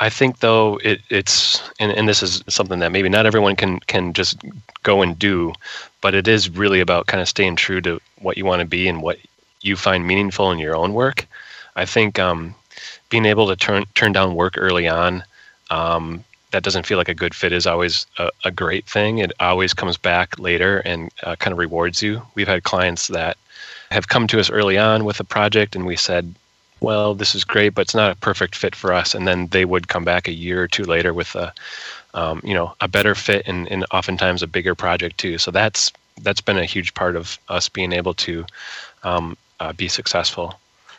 I 0.00 0.08
think 0.10 0.40
though 0.40 0.78
it, 0.82 1.00
it's 1.08 1.62
and, 1.78 1.92
and 1.92 2.08
this 2.08 2.22
is 2.22 2.42
something 2.48 2.80
that 2.80 2.90
maybe 2.92 3.08
not 3.08 3.26
everyone 3.26 3.54
can 3.54 3.78
can 3.80 4.12
just 4.12 4.38
go 4.82 5.02
and 5.02 5.18
do, 5.18 5.52
but 6.00 6.14
it 6.14 6.26
is 6.26 6.50
really 6.50 6.80
about 6.80 7.06
kind 7.06 7.20
of 7.20 7.28
staying 7.28 7.56
true 7.56 7.80
to 7.82 8.00
what 8.20 8.36
you 8.36 8.44
want 8.44 8.60
to 8.60 8.66
be 8.66 8.88
and 8.88 9.02
what 9.02 9.18
you 9.60 9.76
find 9.76 10.06
meaningful 10.06 10.50
in 10.50 10.58
your 10.58 10.74
own 10.74 10.94
work. 10.94 11.26
I 11.76 11.84
think 11.84 12.18
um, 12.18 12.54
being 13.08 13.24
able 13.24 13.46
to 13.48 13.56
turn 13.56 13.84
turn 13.94 14.12
down 14.12 14.34
work 14.34 14.54
early 14.58 14.88
on 14.88 15.22
um, 15.70 16.24
that 16.50 16.62
doesn't 16.62 16.86
feel 16.86 16.98
like 16.98 17.08
a 17.08 17.14
good 17.14 17.34
fit 17.34 17.52
is 17.52 17.66
always 17.66 18.06
a, 18.18 18.30
a 18.44 18.50
great 18.50 18.86
thing. 18.86 19.18
It 19.18 19.32
always 19.40 19.74
comes 19.74 19.96
back 19.96 20.38
later 20.38 20.78
and 20.78 21.10
uh, 21.22 21.36
kind 21.36 21.52
of 21.52 21.58
rewards 21.58 22.02
you. 22.02 22.22
We've 22.34 22.48
had 22.48 22.64
clients 22.64 23.08
that 23.08 23.36
have 23.90 24.08
come 24.08 24.26
to 24.28 24.40
us 24.40 24.50
early 24.50 24.78
on 24.78 25.04
with 25.04 25.20
a 25.20 25.24
project 25.24 25.76
and 25.76 25.86
we 25.86 25.96
said, 25.96 26.34
well, 26.80 27.14
this 27.14 27.34
is 27.34 27.44
great, 27.44 27.70
but 27.70 27.82
it's 27.82 27.94
not 27.94 28.12
a 28.12 28.16
perfect 28.16 28.54
fit 28.54 28.74
for 28.74 28.92
us. 28.92 29.14
And 29.14 29.26
then 29.26 29.46
they 29.48 29.64
would 29.64 29.88
come 29.88 30.04
back 30.04 30.28
a 30.28 30.32
year 30.32 30.62
or 30.62 30.68
two 30.68 30.84
later 30.84 31.14
with 31.14 31.34
a, 31.34 31.52
um, 32.12 32.40
you 32.44 32.54
know, 32.54 32.74
a 32.80 32.88
better 32.88 33.14
fit 33.14 33.46
and, 33.46 33.66
and 33.68 33.86
oftentimes 33.90 34.42
a 34.42 34.46
bigger 34.46 34.74
project 34.74 35.18
too. 35.18 35.38
So 35.38 35.50
that's 35.50 35.92
that's 36.20 36.40
been 36.40 36.58
a 36.58 36.64
huge 36.64 36.94
part 36.94 37.16
of 37.16 37.38
us 37.48 37.68
being 37.68 37.92
able 37.92 38.14
to 38.14 38.46
um, 39.02 39.36
uh, 39.60 39.72
be 39.72 39.88
successful. 39.88 40.54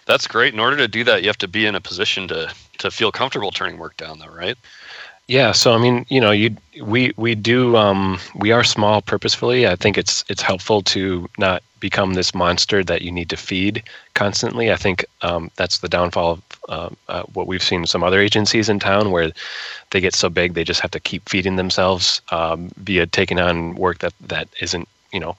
That's 0.06 0.28
great. 0.28 0.54
In 0.54 0.60
order 0.60 0.78
to 0.78 0.88
do 0.88 1.04
that, 1.06 1.22
you 1.22 1.30
have 1.30 1.38
to 1.40 1.48
be 1.48 1.66
in 1.66 1.76
a 1.76 1.82
position 1.82 2.28
to 2.30 2.54
to 2.80 2.92
feel 2.92 3.12
comfortable 3.12 3.52
turning 3.52 3.78
work 3.78 3.96
down, 3.98 4.20
though, 4.20 4.28
right? 4.28 4.58
Yeah, 5.28 5.54
so 5.54 5.74
I 5.74 5.80
mean, 5.80 6.06
you 6.10 6.22
know, 6.22 6.30
you 6.30 6.56
we 6.84 7.12
we 7.18 7.34
do 7.34 7.76
um, 7.78 8.20
we 8.36 8.52
are 8.52 8.64
small 8.64 9.02
purposefully. 9.02 9.68
I 9.68 9.76
think 9.76 9.98
it's 9.98 10.24
it's 10.30 10.42
helpful 10.44 10.84
to 10.84 11.28
not 11.40 11.64
become 11.80 12.14
this 12.14 12.36
monster 12.36 12.84
that 12.84 13.02
you 13.02 13.12
need 13.12 13.30
to 13.30 13.38
feed 13.38 13.82
constantly. 14.14 14.72
I 14.72 14.76
think 14.76 15.04
um, 15.24 15.50
that's 15.56 15.80
the 15.80 15.90
downfall 15.90 16.32
of 16.32 16.42
uh, 16.70 16.90
uh, 17.10 17.24
what 17.34 17.48
we've 17.48 17.64
seen 17.64 17.88
some 17.88 18.04
other 18.04 18.20
agencies 18.20 18.70
in 18.70 18.80
town, 18.80 19.10
where 19.10 19.32
they 19.90 20.00
get 20.00 20.14
so 20.14 20.30
big 20.30 20.54
they 20.54 20.64
just 20.64 20.82
have 20.82 20.92
to 20.92 21.00
keep 21.00 21.28
feeding 21.28 21.56
themselves 21.56 22.22
um, 22.30 22.70
via 22.78 23.08
taking 23.08 23.40
on 23.40 23.74
work 23.76 24.00
that 24.00 24.14
that 24.28 24.48
isn't 24.62 24.88
you 25.12 25.20
know 25.20 25.36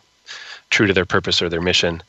true 0.70 0.88
to 0.88 0.92
their 0.92 1.06
purpose 1.06 1.40
or 1.40 1.48
their 1.48 1.62
mission, 1.62 2.02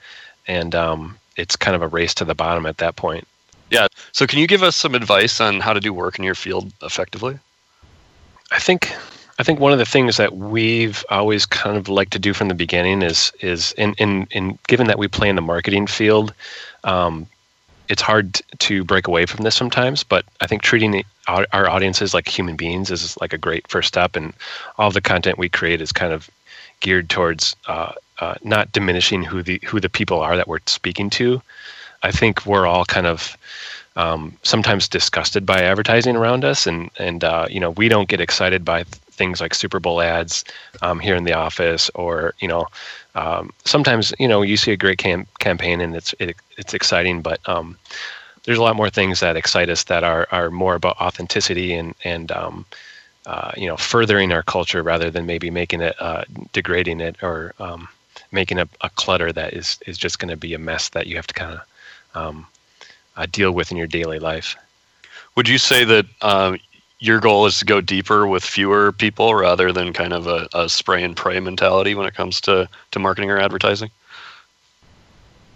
and 0.48 0.74
um, 0.74 1.16
it's 1.36 1.56
kind 1.56 1.76
of 1.76 1.84
a 1.84 1.88
race 1.88 2.16
to 2.16 2.26
the 2.26 2.34
bottom 2.34 2.66
at 2.66 2.80
that 2.80 2.96
point. 2.96 3.28
Yeah. 3.70 3.88
So, 4.14 4.26
can 4.26 4.40
you 4.40 4.48
give 4.48 4.64
us 4.64 4.76
some 4.76 4.96
advice 4.96 5.40
on 5.40 5.60
how 5.60 5.74
to 5.74 5.80
do 5.80 5.94
work 5.94 6.18
in 6.18 6.26
your 6.26 6.36
field 6.36 6.72
effectively? 6.82 7.38
I 8.52 8.60
think 8.60 8.94
I 9.40 9.44
think 9.44 9.60
one 9.60 9.72
of 9.72 9.78
the 9.78 9.86
things 9.86 10.18
that 10.18 10.36
we've 10.36 11.06
always 11.10 11.46
kind 11.46 11.78
of 11.78 11.90
liked 11.90 12.14
to 12.14 12.20
do 12.20 12.34
from 12.34 12.48
the 12.48 12.56
beginning 12.56 13.02
is 13.02 13.32
is 13.42 13.74
in 13.74 13.94
in, 13.96 14.28
in 14.32 14.58
given 14.68 14.88
that 14.88 14.98
we 14.98 15.08
play 15.08 15.30
in 15.30 15.36
the 15.36 15.42
marketing 15.42 15.88
field, 15.88 16.34
um, 16.84 17.28
it's 17.88 18.02
hard 18.02 18.42
to 18.60 18.84
break 18.84 19.08
away 19.08 19.26
from 19.26 19.44
this 19.44 19.56
sometimes. 19.56 20.04
But 20.04 20.26
I 20.42 20.48
think 20.48 20.62
treating 20.62 21.04
our, 21.28 21.46
audiences 21.70 22.14
like 22.14 22.28
human 22.28 22.56
beings 22.56 22.90
is 22.90 23.18
like 23.22 23.34
a 23.34 23.38
great 23.38 23.68
first 23.68 23.88
step, 23.90 24.16
and 24.16 24.34
all 24.78 24.92
the 24.92 25.02
content 25.02 25.38
we 25.38 25.50
create 25.50 25.82
is 25.82 25.92
kind 25.92 26.14
of 26.14 26.30
geared 26.80 27.10
towards 27.10 27.56
uh, 27.68 27.94
uh, 28.20 28.36
not 28.44 28.72
diminishing 28.72 29.24
who 29.24 29.44
the 29.44 29.60
who 29.66 29.80
the 29.80 29.90
people 29.90 30.20
are 30.20 30.36
that 30.36 30.48
we're 30.48 30.60
speaking 30.66 31.10
to. 31.12 31.42
I 32.04 32.12
think 32.12 32.46
we're 32.46 32.66
all 32.66 32.86
kind 32.86 33.08
of 33.08 33.38
um, 33.98 34.38
sometimes 34.44 34.88
disgusted 34.88 35.46
by 35.46 35.64
advertising 35.64 36.16
around 36.16 36.46
us, 36.46 36.66
and 36.68 36.90
and 36.98 37.24
uh, 37.24 37.48
you 37.50 37.60
know 37.60 37.72
we 37.72 37.90
don't 37.90 38.08
get 38.08 38.22
excited 38.22 38.64
by 38.64 38.84
things 38.84 39.42
like 39.42 39.56
Super 39.56 39.80
Bowl 39.80 40.02
ads 40.02 40.46
um, 40.84 41.00
here 41.00 41.16
in 41.16 41.26
the 41.26 41.34
office, 41.34 41.90
or 41.96 42.34
you 42.40 42.48
know, 42.48 42.68
um, 43.16 43.52
sometimes 43.66 44.14
you 44.20 44.28
know 44.28 44.44
you 44.44 44.56
see 44.56 44.72
a 44.72 44.78
great 44.78 45.00
cam- 45.00 45.28
campaign 45.40 45.82
and 45.82 45.96
it's 45.96 46.14
it, 46.20 46.38
it's 46.58 46.74
exciting, 46.74 47.22
but 47.22 47.40
um, 47.50 47.76
there's 48.44 48.60
a 48.60 48.64
lot 48.64 48.76
more 48.76 48.90
things 48.90 49.20
that 49.20 49.36
excite 49.36 49.70
us 49.70 49.84
that 49.86 50.04
are 50.04 50.28
are 50.32 50.52
more 50.52 50.76
about 50.76 51.02
authenticity 51.02 51.74
and 51.74 51.96
and 52.04 52.32
um, 52.32 52.66
uh, 53.26 53.52
you 53.58 53.68
know 53.68 53.78
furthering 53.78 54.32
our 54.32 54.44
culture 54.44 54.84
rather 54.84 55.10
than 55.10 55.26
maybe 55.26 55.50
making 55.50 55.82
it 55.82 55.96
uh, 56.00 56.24
degrading 56.54 57.02
it 57.02 57.16
or 57.24 57.56
um, 57.60 57.88
making 58.32 58.60
a, 58.60 58.68
a, 58.82 58.90
clutter 58.92 59.32
that 59.34 59.54
is 59.54 59.80
is 59.88 59.98
just 59.98 60.20
going 60.20 60.30
to 60.30 60.38
be 60.38 60.54
a 60.54 60.60
mess 60.60 60.90
that 60.90 61.08
you 61.08 61.16
have 61.16 61.28
to 61.28 61.34
kind 61.34 61.54
of 61.54 62.46
uh, 63.18 63.26
deal 63.32 63.52
with 63.52 63.72
in 63.72 63.78
your 63.78 63.88
daily 63.88 64.20
life. 64.20 64.56
Would 65.36 65.48
you 65.48 65.58
say 65.58 65.84
that 65.84 66.06
um, 66.22 66.58
your 67.00 67.20
goal 67.20 67.46
is 67.46 67.60
to 67.60 67.66
go 67.66 67.82
deeper 67.82 68.26
with 68.26 68.44
fewer 68.44 68.92
people 68.92 69.36
rather 69.36 69.72
than 69.72 69.94
kind 69.94 70.14
of 70.14 70.28
a, 70.28 70.48
a 70.54 70.70
spray 70.70 71.04
and 71.04 71.16
pray 71.16 71.40
mentality 71.40 71.94
when 71.94 72.08
it 72.08 72.16
comes 72.16 72.42
to, 72.42 72.68
to 72.92 73.00
marketing 73.00 73.30
or 73.30 73.38
advertising? 73.38 73.92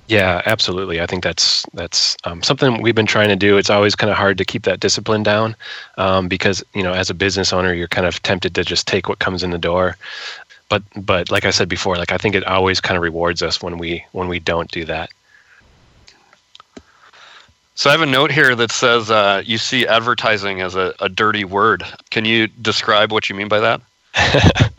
Yeah, 0.07 0.41
absolutely. 0.45 0.99
I 0.99 1.05
think 1.05 1.23
that's 1.23 1.65
that's 1.73 2.17
um, 2.25 2.43
something 2.43 2.81
we've 2.81 2.93
been 2.93 3.05
trying 3.05 3.29
to 3.29 3.35
do. 3.37 3.57
It's 3.57 3.69
always 3.69 3.95
kind 3.95 4.11
of 4.11 4.17
hard 4.17 4.37
to 4.39 4.45
keep 4.45 4.63
that 4.63 4.81
discipline 4.81 5.23
down 5.23 5.55
um, 5.97 6.27
because 6.27 6.61
you 6.73 6.83
know, 6.83 6.91
as 6.91 7.09
a 7.09 7.13
business 7.13 7.53
owner, 7.53 7.73
you're 7.73 7.87
kind 7.87 8.05
of 8.05 8.21
tempted 8.21 8.53
to 8.55 8.65
just 8.65 8.87
take 8.87 9.07
what 9.07 9.19
comes 9.19 9.41
in 9.41 9.51
the 9.51 9.57
door. 9.57 9.95
But 10.67 10.83
but 10.97 11.31
like 11.31 11.45
I 11.45 11.51
said 11.51 11.69
before, 11.69 11.95
like 11.95 12.11
I 12.11 12.17
think 12.17 12.35
it 12.35 12.45
always 12.45 12.81
kind 12.81 12.97
of 12.97 13.03
rewards 13.03 13.41
us 13.41 13.61
when 13.61 13.77
we 13.77 14.03
when 14.11 14.27
we 14.27 14.39
don't 14.39 14.69
do 14.69 14.83
that. 14.83 15.11
So 17.75 17.89
I 17.89 17.93
have 17.93 18.01
a 18.01 18.05
note 18.05 18.31
here 18.31 18.53
that 18.55 18.71
says 18.71 19.09
uh, 19.09 19.41
you 19.45 19.57
see 19.57 19.87
advertising 19.87 20.61
as 20.61 20.75
a, 20.75 20.93
a 20.99 21.09
dirty 21.09 21.45
word. 21.45 21.83
Can 22.09 22.25
you 22.25 22.47
describe 22.47 23.11
what 23.11 23.29
you 23.29 23.35
mean 23.35 23.47
by 23.47 23.59
that? 23.59 23.81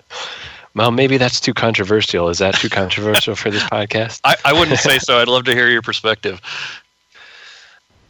well, 0.74 0.90
maybe 0.90 1.16
that's 1.16 1.40
too 1.40 1.54
controversial. 1.54 2.28
Is 2.28 2.38
that 2.38 2.54
too 2.54 2.68
controversial 2.70 3.34
for 3.34 3.50
this 3.50 3.64
podcast? 3.64 4.20
I, 4.24 4.36
I 4.44 4.52
wouldn't 4.52 4.78
say 4.78 4.98
so. 4.98 5.18
I'd 5.18 5.28
love 5.28 5.44
to 5.44 5.54
hear 5.54 5.68
your 5.68 5.82
perspective. 5.82 6.40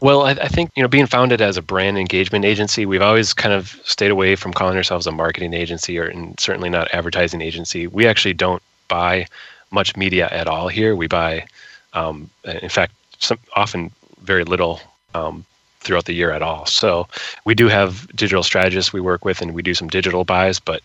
Well, 0.00 0.22
I, 0.22 0.30
I, 0.32 0.48
think 0.48 0.72
you 0.74 0.82
know, 0.82 0.88
being 0.88 1.06
founded 1.06 1.40
as 1.40 1.56
a 1.56 1.62
brand 1.62 1.96
engagement 1.96 2.44
agency, 2.44 2.86
we've 2.86 3.02
always 3.02 3.32
kind 3.32 3.54
of 3.54 3.80
stayed 3.84 4.10
away 4.10 4.34
from 4.34 4.52
calling 4.52 4.76
ourselves 4.76 5.06
a 5.06 5.12
marketing 5.12 5.54
agency, 5.54 5.96
or 5.96 6.06
and 6.06 6.38
certainly 6.40 6.68
not 6.68 6.92
advertising 6.92 7.40
agency. 7.40 7.86
We 7.86 8.08
actually 8.08 8.34
don't 8.34 8.60
buy 8.88 9.26
much 9.70 9.96
media 9.96 10.28
at 10.30 10.48
all 10.48 10.66
here. 10.66 10.96
We 10.96 11.06
buy, 11.06 11.46
um, 11.92 12.28
in 12.44 12.68
fact, 12.68 12.94
some 13.20 13.38
often 13.54 13.92
very 14.22 14.44
little 14.44 14.80
um, 15.14 15.44
throughout 15.80 16.04
the 16.04 16.14
year 16.14 16.30
at 16.30 16.42
all. 16.42 16.64
So 16.66 17.08
we 17.44 17.54
do 17.54 17.68
have 17.68 18.06
digital 18.16 18.42
strategists 18.42 18.92
we 18.92 19.00
work 19.00 19.24
with, 19.24 19.42
and 19.42 19.54
we 19.54 19.62
do 19.62 19.74
some 19.74 19.88
digital 19.88 20.24
buys, 20.24 20.60
but 20.60 20.80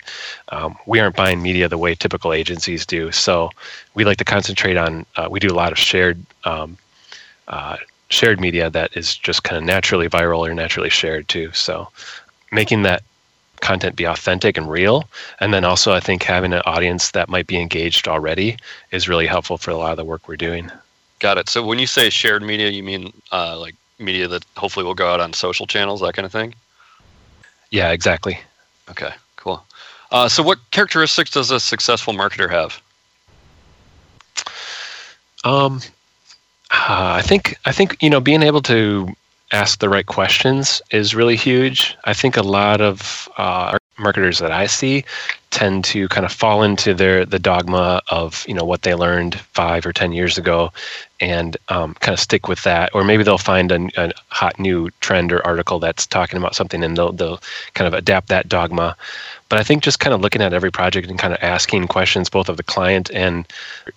um, 0.49 0.75
we 0.85 0.99
aren't 0.99 1.15
buying 1.15 1.41
media 1.41 1.69
the 1.69 1.77
way 1.77 1.95
typical 1.95 2.33
agencies 2.33 2.85
do. 2.85 3.11
So 3.11 3.51
we 3.93 4.05
like 4.05 4.17
to 4.17 4.25
concentrate 4.25 4.77
on. 4.77 5.05
Uh, 5.15 5.27
we 5.29 5.39
do 5.39 5.49
a 5.49 5.55
lot 5.55 5.71
of 5.71 5.77
shared. 5.77 6.23
Um, 6.43 6.77
uh, 7.47 7.77
shared 8.09 8.39
media 8.39 8.69
that 8.69 8.95
is 8.95 9.15
just 9.17 9.43
kind 9.43 9.57
of 9.57 9.63
naturally 9.63 10.07
viral 10.07 10.39
or 10.39 10.53
naturally 10.53 10.89
shared 10.89 11.27
too. 11.27 11.51
So 11.51 11.89
making 12.51 12.83
that 12.83 13.03
content 13.59 13.95
be 13.95 14.05
authentic 14.05 14.57
and 14.57 14.69
real. 14.69 15.09
And 15.39 15.53
then 15.53 15.65
also, 15.65 15.93
I 15.93 15.99
think 15.99 16.23
having 16.23 16.53
an 16.53 16.61
audience 16.65 17.11
that 17.11 17.29
might 17.29 17.47
be 17.47 17.59
engaged 17.59 18.07
already 18.07 18.57
is 18.91 19.09
really 19.09 19.27
helpful 19.27 19.57
for 19.57 19.71
a 19.71 19.77
lot 19.77 19.91
of 19.91 19.97
the 19.97 20.05
work 20.05 20.27
we're 20.27 20.37
doing. 20.37 20.71
Got 21.19 21.37
it. 21.37 21.49
So 21.49 21.65
when 21.65 21.79
you 21.79 21.87
say 21.87 22.09
shared 22.09 22.43
media, 22.43 22.69
you 22.69 22.83
mean 22.83 23.11
uh, 23.31 23.59
like 23.59 23.75
media 23.99 24.27
that 24.27 24.45
hopefully 24.55 24.85
will 24.85 24.93
go 24.93 25.11
out 25.11 25.19
on 25.19 25.33
social 25.33 25.65
channels, 25.65 26.01
that 26.01 26.13
kind 26.13 26.25
of 26.25 26.31
thing? 26.31 26.53
Yeah, 27.71 27.91
exactly. 27.91 28.39
Okay, 28.89 29.11
cool. 29.35 29.65
Uh, 30.11 30.29
so 30.29 30.41
what 30.43 30.59
characteristics 30.71 31.31
does 31.31 31.51
a 31.51 31.59
successful 31.59 32.13
marketer 32.13 32.49
have? 32.49 32.81
Um, 35.43 35.81
uh, 36.71 37.15
I 37.17 37.21
think 37.21 37.57
I 37.65 37.71
think 37.71 37.97
you 38.01 38.09
know 38.09 38.19
being 38.19 38.43
able 38.43 38.61
to 38.63 39.13
ask 39.51 39.79
the 39.79 39.89
right 39.89 40.05
questions 40.05 40.81
is 40.91 41.15
really 41.15 41.35
huge. 41.35 41.97
I 42.05 42.13
think 42.13 42.37
a 42.37 42.41
lot 42.41 42.81
of 42.81 43.29
uh, 43.37 43.77
marketers 43.97 44.39
that 44.39 44.51
I 44.51 44.67
see 44.67 45.03
tend 45.49 45.85
to 45.85 46.07
kind 46.09 46.25
of 46.25 46.31
fall 46.31 46.63
into 46.63 46.93
their 46.93 47.25
the 47.25 47.39
dogma 47.39 48.01
of 48.09 48.45
you 48.47 48.53
know 48.53 48.63
what 48.63 48.83
they 48.83 48.95
learned 48.95 49.35
five 49.35 49.85
or 49.85 49.93
ten 49.93 50.11
years 50.11 50.37
ago, 50.37 50.71
and 51.19 51.57
um, 51.69 51.93
kind 51.95 52.13
of 52.13 52.19
stick 52.19 52.47
with 52.47 52.63
that. 52.63 52.93
Or 52.93 53.03
maybe 53.03 53.23
they'll 53.23 53.37
find 53.37 53.71
a, 53.71 53.89
a, 53.97 54.11
hot 54.29 54.59
new 54.59 54.89
trend 54.99 55.31
or 55.31 55.45
article 55.45 55.79
that's 55.79 56.05
talking 56.05 56.37
about 56.37 56.55
something, 56.55 56.83
and 56.83 56.97
they'll 56.97 57.11
they'll 57.11 57.41
kind 57.73 57.87
of 57.87 57.93
adapt 57.93 58.27
that 58.27 58.49
dogma. 58.49 58.95
But 59.49 59.59
I 59.59 59.63
think 59.63 59.83
just 59.83 59.99
kind 59.99 60.13
of 60.13 60.21
looking 60.21 60.41
at 60.41 60.53
every 60.53 60.71
project 60.71 61.09
and 61.09 61.19
kind 61.19 61.33
of 61.33 61.39
asking 61.41 61.87
questions, 61.87 62.29
both 62.29 62.49
of 62.49 62.57
the 62.57 62.63
client 62.63 63.09
and 63.13 63.47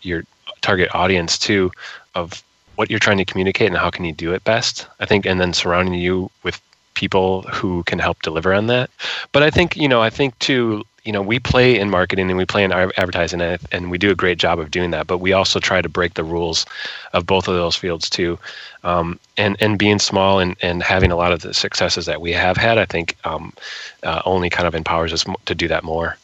your 0.02 0.24
target 0.60 0.94
audience 0.94 1.38
too, 1.38 1.72
of 2.14 2.42
what 2.76 2.90
you're 2.90 2.98
trying 2.98 3.18
to 3.18 3.24
communicate 3.24 3.68
and 3.68 3.76
how 3.76 3.90
can 3.90 4.04
you 4.04 4.12
do 4.12 4.32
it 4.32 4.44
best. 4.44 4.86
I 5.00 5.06
think, 5.06 5.26
and 5.26 5.40
then 5.40 5.52
surrounding 5.52 5.94
you 5.94 6.30
with 6.42 6.60
people 6.94 7.42
who 7.42 7.82
can 7.84 7.98
help 7.98 8.22
deliver 8.22 8.52
on 8.52 8.66
that. 8.66 8.90
But 9.32 9.42
I 9.42 9.50
think, 9.50 9.76
you 9.76 9.88
know, 9.88 10.02
I 10.02 10.10
think 10.10 10.38
too, 10.38 10.84
you 11.04 11.12
know, 11.12 11.22
we 11.22 11.38
play 11.38 11.78
in 11.78 11.88
marketing 11.88 12.28
and 12.28 12.36
we 12.36 12.44
play 12.44 12.62
in 12.62 12.72
advertising 12.72 13.40
and 13.40 13.90
we 13.90 13.96
do 13.96 14.10
a 14.10 14.14
great 14.14 14.38
job 14.38 14.58
of 14.58 14.70
doing 14.70 14.90
that. 14.90 15.06
But 15.06 15.18
we 15.18 15.32
also 15.32 15.58
try 15.58 15.80
to 15.80 15.88
break 15.88 16.14
the 16.14 16.24
rules 16.24 16.66
of 17.12 17.26
both 17.26 17.48
of 17.48 17.54
those 17.54 17.76
fields 17.76 18.10
too. 18.10 18.38
Um, 18.84 19.18
and, 19.36 19.56
and 19.60 19.78
being 19.78 19.98
small 19.98 20.40
and, 20.40 20.56
and 20.62 20.82
having 20.82 21.10
a 21.10 21.16
lot 21.16 21.32
of 21.32 21.40
the 21.40 21.54
successes 21.54 22.06
that 22.06 22.20
we 22.20 22.32
have 22.32 22.56
had, 22.56 22.76
I 22.76 22.84
think 22.84 23.16
um, 23.24 23.52
uh, 24.02 24.22
only 24.24 24.50
kind 24.50 24.66
of 24.68 24.74
empowers 24.74 25.12
us 25.12 25.24
to 25.46 25.54
do 25.54 25.68
that 25.68 25.84
more. 25.84 26.16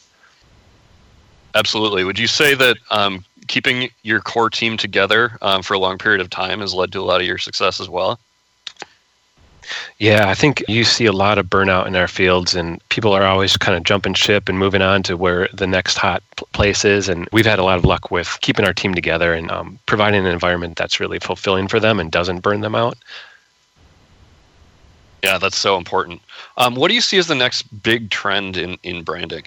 Absolutely. 1.55 2.05
Would 2.05 2.19
you 2.19 2.27
say 2.27 2.55
that 2.55 2.77
um, 2.91 3.25
keeping 3.49 3.89
your 4.03 4.21
core 4.21 4.51
team 4.51 4.77
together 4.77 5.39
um, 5.41 5.63
for 5.63 5.73
a 5.73 5.79
long 5.79 5.97
period 5.97 6.21
of 6.21 6.29
time 6.29 6.61
has 6.61 6.75
led 6.75 6.93
to 6.93 7.01
a 7.01 7.03
lot 7.03 7.21
of 7.21 7.27
your 7.27 7.39
success 7.39 7.81
as 7.81 7.89
well? 7.89 8.21
Yeah, 9.99 10.29
I 10.29 10.35
think 10.35 10.63
you 10.69 10.85
see 10.85 11.07
a 11.07 11.13
lot 11.13 11.39
of 11.39 11.47
burnout 11.47 11.87
in 11.87 11.97
our 11.97 12.09
fields, 12.09 12.55
and 12.55 12.87
people 12.89 13.13
are 13.13 13.25
always 13.25 13.57
kind 13.57 13.77
of 13.77 13.85
jumping 13.85 14.15
ship 14.15 14.49
and 14.49 14.59
moving 14.59 14.83
on 14.83 15.03
to 15.05 15.17
where 15.17 15.49
the 15.53 15.67
next 15.67 15.99
hot 15.99 16.23
place 16.53 16.85
is. 16.85 17.09
And 17.09 17.29
we've 17.33 17.47
had 17.47 17.59
a 17.59 17.65
lot 17.65 17.79
of 17.79 17.85
luck 17.85 18.11
with 18.11 18.39
keeping 18.41 18.65
our 18.65 18.75
team 18.75 18.95
together 18.95 19.33
and 19.35 19.51
um, 19.51 19.79
providing 19.87 20.21
an 20.21 20.33
environment 20.33 20.77
that's 20.77 21.01
really 21.01 21.19
fulfilling 21.19 21.69
for 21.69 21.81
them 21.81 21.99
and 21.99 22.13
doesn't 22.13 22.41
burn 22.41 22.61
them 22.61 22.75
out. 22.75 22.99
Yeah, 25.25 25.39
that's 25.39 25.59
so 25.59 25.77
important. 25.77 26.21
Um, 26.57 26.75
what 26.75 26.89
do 26.89 26.95
you 26.95 27.01
see 27.01 27.19
as 27.19 27.27
the 27.27 27.35
next 27.35 27.63
big 27.83 28.11
trend 28.11 28.57
in, 28.57 28.79
in 28.83 29.03
branding? 29.03 29.45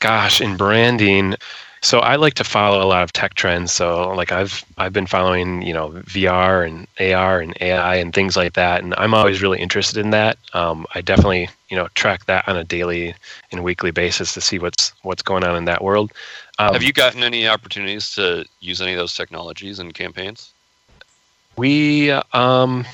Gosh, 0.00 0.40
in 0.40 0.56
branding, 0.56 1.34
so 1.82 2.00
I 2.00 2.16
like 2.16 2.34
to 2.34 2.44
follow 2.44 2.82
a 2.82 2.86
lot 2.86 3.02
of 3.02 3.12
tech 3.12 3.34
trends. 3.34 3.72
So 3.72 4.10
like 4.10 4.32
I've 4.32 4.64
I've 4.76 4.92
been 4.92 5.06
following 5.06 5.62
you 5.62 5.72
know 5.72 5.90
VR 5.90 6.66
and 6.66 6.86
AR 7.00 7.40
and 7.40 7.56
AI 7.60 7.96
and 7.96 8.12
things 8.12 8.36
like 8.36 8.52
that, 8.54 8.82
and 8.82 8.94
I'm 8.98 9.14
always 9.14 9.42
really 9.42 9.60
interested 9.60 9.98
in 9.98 10.10
that. 10.10 10.38
Um, 10.52 10.86
I 10.94 11.00
definitely 11.00 11.48
you 11.70 11.76
know 11.76 11.88
track 11.94 12.26
that 12.26 12.46
on 12.48 12.56
a 12.56 12.64
daily 12.64 13.14
and 13.50 13.64
weekly 13.64 13.90
basis 13.90 14.34
to 14.34 14.40
see 14.40 14.58
what's 14.58 14.92
what's 15.02 15.22
going 15.22 15.44
on 15.44 15.56
in 15.56 15.64
that 15.64 15.82
world. 15.82 16.12
Um, 16.58 16.74
Have 16.74 16.82
you 16.82 16.92
gotten 16.92 17.22
any 17.22 17.48
opportunities 17.48 18.14
to 18.16 18.44
use 18.60 18.82
any 18.82 18.92
of 18.92 18.98
those 18.98 19.14
technologies 19.14 19.78
in 19.78 19.92
campaigns? 19.92 20.52
We 21.56 22.10
um, 22.10 22.84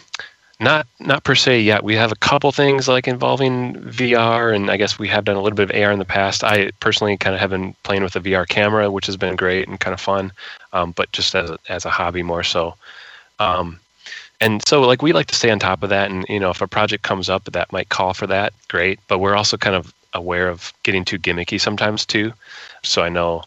not 0.59 0.87
not 1.01 1.25
per 1.25 1.35
se 1.35 1.61
yet. 1.61 1.85
We 1.85 1.95
have 1.97 2.13
a 2.13 2.17
couple 2.17 2.51
things 2.53 2.89
like 2.89 3.07
involving 3.07 3.75
VR, 3.75 4.55
and 4.55 4.71
I 4.71 4.77
guess 4.77 4.99
we 4.99 5.09
have 5.09 5.25
done 5.25 5.37
a 5.37 5.43
little 5.43 5.57
bit 5.57 5.71
of 5.71 5.77
AR 5.83 5.93
in 5.93 5.99
the 5.99 6.05
past. 6.05 6.43
I 6.43 6.71
personally 6.81 7.17
kind 7.17 7.35
of 7.35 7.41
have 7.41 7.51
been 7.51 7.75
playing 7.83 8.03
with 8.03 8.17
a 8.17 8.21
VR 8.21 8.49
camera, 8.49 8.91
which 8.91 9.07
has 9.07 9.17
been 9.17 9.37
great 9.37 9.69
and 9.69 9.79
kind 9.79 9.93
of 9.93 10.01
fun, 10.01 10.33
um, 10.73 10.93
but 10.93 11.13
just 11.13 11.35
as 11.35 11.51
a, 11.51 11.59
as 11.69 11.85
a 11.85 11.91
hobby 11.91 12.23
more 12.23 12.43
so. 12.43 12.75
Um, 13.39 13.79
and 14.41 14.67
so, 14.67 14.83
like 14.83 15.03
we 15.03 15.13
like 15.13 15.27
to 15.27 15.35
stay 15.35 15.51
on 15.51 15.59
top 15.59 15.83
of 15.83 15.91
that, 15.91 16.11
and 16.11 16.25
you 16.29 16.41
know, 16.41 16.51
if 16.51 16.63
a 16.63 16.67
project 16.67 17.03
comes 17.03 17.29
up 17.29 17.45
that 17.45 17.73
might 17.73 17.91
call 17.91 18.15
for 18.15 18.27
that, 18.27 18.53
great. 18.69 18.99
But 19.09 19.19
we're 19.19 19.37
also 19.37 19.57
kind 19.59 19.77
of 19.77 19.93
aware 20.15 20.49
of 20.49 20.73
getting 20.83 21.05
too 21.05 21.19
gimmicky 21.19 21.61
sometimes 21.61 22.07
too. 22.07 22.33
So 22.83 23.03
I 23.03 23.11
know 23.11 23.45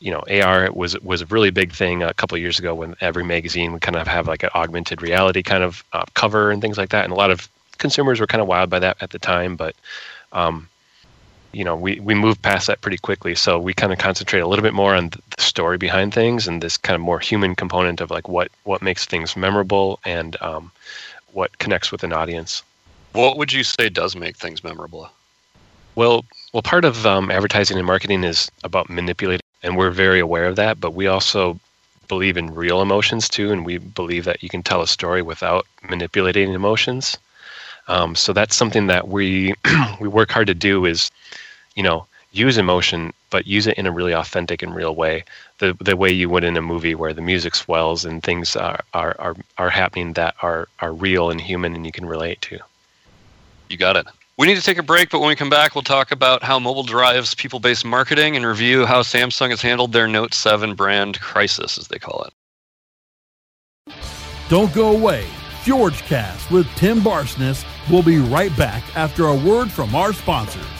you 0.00 0.10
know, 0.10 0.22
AR 0.30 0.70
was 0.72 0.98
was 1.00 1.22
a 1.22 1.26
really 1.26 1.50
big 1.50 1.72
thing 1.72 2.02
a 2.02 2.14
couple 2.14 2.36
years 2.38 2.58
ago 2.58 2.74
when 2.74 2.94
every 3.00 3.24
magazine 3.24 3.72
would 3.72 3.82
kind 3.82 3.96
of 3.96 4.06
have 4.06 4.26
like 4.26 4.42
an 4.42 4.50
augmented 4.54 5.02
reality 5.02 5.42
kind 5.42 5.62
of 5.62 5.84
uh, 5.92 6.04
cover 6.14 6.50
and 6.50 6.60
things 6.60 6.78
like 6.78 6.90
that, 6.90 7.04
and 7.04 7.12
a 7.12 7.16
lot 7.16 7.30
of 7.30 7.48
consumers 7.78 8.20
were 8.20 8.26
kind 8.26 8.42
of 8.42 8.48
wild 8.48 8.70
by 8.70 8.78
that 8.78 8.96
at 9.00 9.10
the 9.10 9.18
time, 9.18 9.56
but 9.56 9.74
um, 10.32 10.68
you 11.52 11.64
know, 11.64 11.74
we, 11.74 11.98
we 12.00 12.14
moved 12.14 12.42
past 12.42 12.68
that 12.68 12.80
pretty 12.80 12.98
quickly. 12.98 13.34
So 13.34 13.58
we 13.58 13.74
kind 13.74 13.92
of 13.92 13.98
concentrate 13.98 14.40
a 14.40 14.46
little 14.46 14.62
bit 14.62 14.74
more 14.74 14.94
on 14.94 15.10
the 15.10 15.20
story 15.38 15.78
behind 15.78 16.14
things 16.14 16.46
and 16.46 16.62
this 16.62 16.76
kind 16.76 16.94
of 16.94 17.00
more 17.00 17.18
human 17.18 17.54
component 17.54 18.00
of 18.00 18.10
like 18.10 18.28
what, 18.28 18.50
what 18.64 18.82
makes 18.82 19.04
things 19.04 19.36
memorable 19.36 19.98
and 20.04 20.40
um, 20.40 20.70
what 21.32 21.58
connects 21.58 21.90
with 21.90 22.04
an 22.04 22.12
audience. 22.12 22.62
What 23.12 23.36
would 23.36 23.52
you 23.52 23.64
say 23.64 23.88
does 23.88 24.14
make 24.14 24.36
things 24.36 24.62
memorable? 24.62 25.10
Well, 25.96 26.24
well, 26.52 26.62
part 26.62 26.84
of 26.84 27.04
um, 27.04 27.30
advertising 27.30 27.76
and 27.76 27.86
marketing 27.86 28.22
is 28.22 28.50
about 28.62 28.88
manipulating, 28.88 29.44
and 29.62 29.76
we're 29.76 29.90
very 29.90 30.20
aware 30.20 30.46
of 30.46 30.56
that. 30.56 30.80
But 30.80 30.94
we 30.94 31.06
also 31.06 31.58
believe 32.08 32.36
in 32.36 32.54
real 32.54 32.82
emotions 32.82 33.28
too, 33.28 33.52
and 33.52 33.64
we 33.64 33.78
believe 33.78 34.24
that 34.24 34.42
you 34.42 34.48
can 34.48 34.62
tell 34.62 34.82
a 34.82 34.86
story 34.86 35.22
without 35.22 35.66
manipulating 35.88 36.52
emotions. 36.52 37.16
Um, 37.88 38.14
so 38.14 38.32
that's 38.32 38.56
something 38.56 38.86
that 38.88 39.08
we 39.08 39.54
we 40.00 40.08
work 40.08 40.30
hard 40.30 40.46
to 40.48 40.54
do 40.54 40.84
is, 40.86 41.10
you 41.76 41.82
know, 41.82 42.06
use 42.32 42.58
emotion, 42.58 43.12
but 43.30 43.46
use 43.46 43.66
it 43.66 43.78
in 43.78 43.86
a 43.86 43.92
really 43.92 44.12
authentic 44.12 44.62
and 44.62 44.74
real 44.74 44.94
way. 44.94 45.24
The 45.58 45.76
the 45.80 45.96
way 45.96 46.10
you 46.10 46.28
would 46.28 46.44
in 46.44 46.56
a 46.56 46.62
movie 46.62 46.94
where 46.94 47.12
the 47.14 47.22
music 47.22 47.54
swells 47.54 48.04
and 48.04 48.22
things 48.22 48.56
are 48.56 48.80
are 48.94 49.16
are, 49.18 49.36
are 49.58 49.70
happening 49.70 50.12
that 50.14 50.34
are 50.42 50.68
are 50.80 50.92
real 50.92 51.30
and 51.30 51.40
human 51.40 51.74
and 51.74 51.86
you 51.86 51.92
can 51.92 52.06
relate 52.06 52.40
to. 52.42 52.58
You 53.68 53.76
got 53.76 53.96
it. 53.96 54.06
We 54.40 54.46
need 54.46 54.56
to 54.56 54.62
take 54.62 54.78
a 54.78 54.82
break, 54.82 55.10
but 55.10 55.18
when 55.18 55.28
we 55.28 55.36
come 55.36 55.50
back, 55.50 55.74
we'll 55.74 55.82
talk 55.82 56.12
about 56.12 56.42
how 56.42 56.58
mobile 56.58 56.82
drives 56.82 57.34
people 57.34 57.60
based 57.60 57.84
marketing 57.84 58.36
and 58.36 58.46
review 58.46 58.86
how 58.86 59.02
Samsung 59.02 59.50
has 59.50 59.60
handled 59.60 59.92
their 59.92 60.08
Note 60.08 60.32
7 60.32 60.74
brand 60.74 61.20
crisis, 61.20 61.76
as 61.76 61.88
they 61.88 61.98
call 61.98 62.26
it. 63.86 63.92
Don't 64.48 64.72
go 64.72 64.96
away. 64.96 65.26
Fjorgecast 65.62 66.50
with 66.50 66.66
Tim 66.76 67.02
Barsness 67.02 67.66
will 67.90 68.02
be 68.02 68.16
right 68.16 68.56
back 68.56 68.82
after 68.96 69.26
a 69.26 69.34
word 69.34 69.70
from 69.70 69.94
our 69.94 70.14
sponsors. 70.14 70.79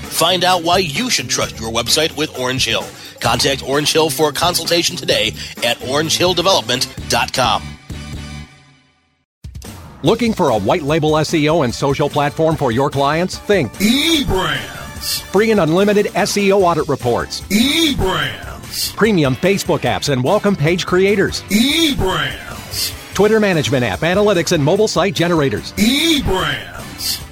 Find 0.11 0.43
out 0.43 0.63
why 0.63 0.77
you 0.79 1.09
should 1.09 1.29
trust 1.29 1.59
your 1.59 1.71
website 1.71 2.15
with 2.15 2.37
Orange 2.37 2.65
Hill. 2.65 2.85
Contact 3.19 3.67
Orange 3.67 3.91
Hill 3.91 4.09
for 4.09 4.29
a 4.29 4.33
consultation 4.33 4.95
today 4.95 5.29
at 5.63 5.77
orangehilldevelopment.com. 5.77 7.63
Looking 10.03 10.33
for 10.33 10.49
a 10.49 10.57
white 10.57 10.81
label 10.83 11.11
SEO 11.13 11.63
and 11.63 11.73
social 11.73 12.09
platform 12.09 12.55
for 12.55 12.71
your 12.71 12.89
clients? 12.89 13.37
Think 13.37 13.71
eBrands. 13.73 15.21
free 15.31 15.51
and 15.51 15.59
unlimited 15.59 16.07
SEO 16.07 16.61
audit 16.61 16.87
reports, 16.87 17.41
eBrands. 17.49 18.95
premium 18.95 19.35
Facebook 19.35 19.81
apps 19.81 20.09
and 20.11 20.23
welcome 20.23 20.55
page 20.55 20.85
creators, 20.87 21.43
eBrands. 21.43 22.97
Twitter 23.13 23.39
management 23.39 23.83
app, 23.83 23.99
analytics, 23.99 24.51
and 24.53 24.63
mobile 24.63 24.87
site 24.87 25.13
generators. 25.13 25.71
eBrands. 25.73 26.80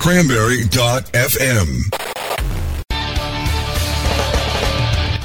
Cranberry.fm. 0.00 1.90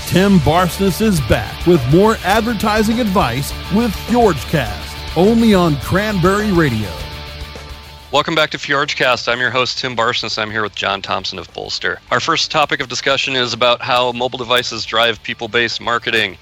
Tim 0.08 0.38
Barsness 0.40 1.02
is 1.02 1.22
back 1.22 1.66
with 1.66 1.82
more 1.94 2.18
advertising 2.26 3.00
advice 3.00 3.54
with 3.74 3.92
Fjorgecast, 4.08 5.16
only 5.16 5.54
on 5.54 5.78
Cranberry 5.78 6.52
Radio. 6.52 6.90
Welcome 8.12 8.36
back 8.36 8.50
to 8.50 8.58
Fjorgecast. 8.58 9.32
I'm 9.32 9.40
your 9.40 9.50
host, 9.50 9.80
Tim 9.80 9.96
Barsness. 9.96 10.38
I'm 10.38 10.52
here 10.52 10.64
with 10.64 10.76
John 10.76 11.02
Thompson 11.02 11.40
of 11.40 11.52
Bolster. 11.54 12.02
Our 12.12 12.20
first 12.20 12.52
topic 12.52 12.82
of 12.82 12.90
discussion 12.90 13.38
is 13.38 13.54
about 13.54 13.82
how 13.82 14.12
mobile 14.12 14.38
devices 14.38 14.84
drive 14.84 15.24
people 15.24 15.48
based 15.48 15.80
marketing. 15.80 16.38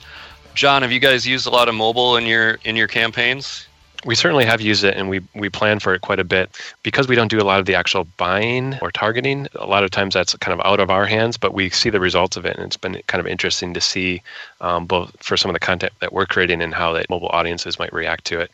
John, 0.55 0.81
have 0.81 0.91
you 0.91 0.99
guys 0.99 1.27
used 1.27 1.45
a 1.45 1.51
lot 1.51 1.69
of 1.69 1.75
mobile 1.75 2.17
in 2.17 2.25
your 2.25 2.57
in 2.63 2.75
your 2.75 2.87
campaigns? 2.87 3.67
We 4.05 4.15
certainly 4.15 4.45
have 4.45 4.61
used 4.61 4.83
it 4.83 4.95
and 4.95 5.09
we, 5.09 5.21
we 5.33 5.49
plan 5.49 5.79
for 5.79 5.93
it 5.93 6.01
quite 6.01 6.19
a 6.19 6.23
bit. 6.23 6.49
Because 6.83 7.07
we 7.07 7.15
don't 7.15 7.29
do 7.29 7.41
a 7.41 7.43
lot 7.43 7.59
of 7.59 7.65
the 7.65 7.75
actual 7.75 8.05
buying 8.17 8.77
or 8.81 8.91
targeting, 8.91 9.47
a 9.55 9.65
lot 9.65 9.83
of 9.83 9.91
times 9.91 10.13
that's 10.13 10.35
kind 10.37 10.59
of 10.59 10.65
out 10.65 10.79
of 10.79 10.89
our 10.89 11.05
hands, 11.05 11.37
but 11.37 11.53
we 11.53 11.69
see 11.69 11.89
the 11.89 11.99
results 11.99 12.37
of 12.37 12.45
it. 12.45 12.57
And 12.57 12.65
it's 12.65 12.77
been 12.77 13.01
kind 13.07 13.19
of 13.19 13.27
interesting 13.27 13.73
to 13.73 13.81
see 13.81 14.21
um, 14.61 14.85
both 14.85 15.15
for 15.23 15.37
some 15.37 15.49
of 15.49 15.53
the 15.53 15.59
content 15.59 15.93
that 15.99 16.11
we're 16.13 16.25
creating 16.25 16.61
and 16.61 16.73
how 16.73 16.93
that 16.93 17.09
mobile 17.09 17.29
audiences 17.29 17.79
might 17.79 17.93
react 17.93 18.25
to 18.25 18.39
it. 18.39 18.51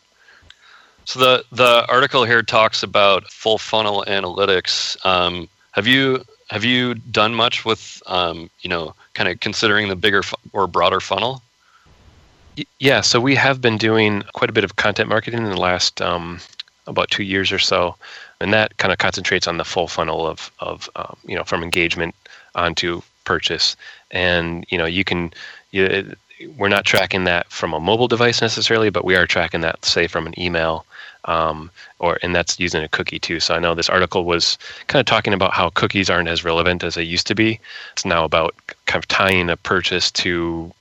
So 1.10 1.20
the 1.20 1.44
the 1.52 1.88
article 1.90 2.24
here 2.24 2.44
talks 2.44 2.84
about 2.84 3.32
full 3.32 3.58
funnel 3.58 4.06
analytics. 4.08 5.04
Um, 5.04 5.50
have 5.72 5.88
you 5.88 6.24
have 6.52 6.64
you 6.64 6.94
done 6.94 7.34
much 7.34 7.66
with 7.66 8.04
um, 8.06 8.48
you 8.62 8.70
know 8.70 8.94
kind 9.16 9.28
of 9.28 9.40
considering 9.40 9.88
the 9.88 9.96
bigger 9.96 10.22
fu- 10.22 10.36
or 10.54 10.68
broader 10.68 11.00
funnel? 11.00 11.42
Yeah, 12.80 13.02
so 13.02 13.20
we 13.22 13.36
have 13.36 13.62
been 13.62 13.78
doing 13.78 14.24
quite 14.34 14.50
a 14.50 14.54
bit 14.54 14.64
of 14.64 14.76
content 14.76 15.10
marketing 15.10 15.44
in 15.44 15.50
the 15.50 15.60
last 15.60 16.02
um, 16.02 16.40
about 16.88 17.10
two 17.10 17.24
years 17.24 17.52
or 17.52 17.60
so, 17.60 17.96
and 18.42 18.54
that 18.54 18.78
kind 18.78 18.92
of 18.92 18.98
concentrates 18.98 19.48
on 19.48 19.58
the 19.58 19.66
full 19.66 19.88
funnel 19.88 20.28
of 20.28 20.52
of 20.60 20.90
um, 20.96 21.16
you 21.26 21.36
know 21.36 21.44
from 21.44 21.64
engagement 21.64 22.16
onto 22.56 23.02
purchase, 23.24 23.76
and 24.12 24.66
you 24.70 24.78
know 24.78 24.86
you 24.86 25.04
can 25.04 25.32
you, 25.72 26.16
we're 26.58 26.70
not 26.70 26.86
tracking 26.86 27.26
that 27.26 27.52
from 27.52 27.74
a 27.74 27.80
mobile 27.80 28.08
device 28.08 28.42
necessarily, 28.42 28.90
but 28.90 29.06
we 29.06 29.16
are 29.16 29.28
tracking 29.28 29.62
that 29.62 29.86
say 29.86 30.08
from 30.08 30.28
an 30.28 30.40
email. 30.40 30.86
Um, 31.26 31.70
or 32.00 32.18
and 32.24 32.34
that's 32.34 32.60
using 32.60 32.82
a 32.82 32.88
cookie 32.88 33.20
too. 33.20 33.42
So 33.42 33.54
I 33.54 33.60
know 33.60 33.76
this 33.76 33.90
article 33.90 34.24
was 34.24 34.58
kind 34.88 35.02
of 35.02 35.06
talking 35.06 35.34
about 35.34 35.54
how 35.54 35.70
cookies 35.70 36.10
aren't 36.10 36.30
as 36.30 36.46
relevant 36.46 36.82
as 36.82 36.96
they 36.96 37.04
used 37.04 37.28
to 37.28 37.36
be. 37.36 37.60
It's 37.92 38.06
now 38.06 38.24
about 38.24 38.56
kind 38.86 39.04
of 39.04 39.08
tying 39.10 39.50
a 39.50 39.58
purchase 39.58 40.12
to 40.12 40.74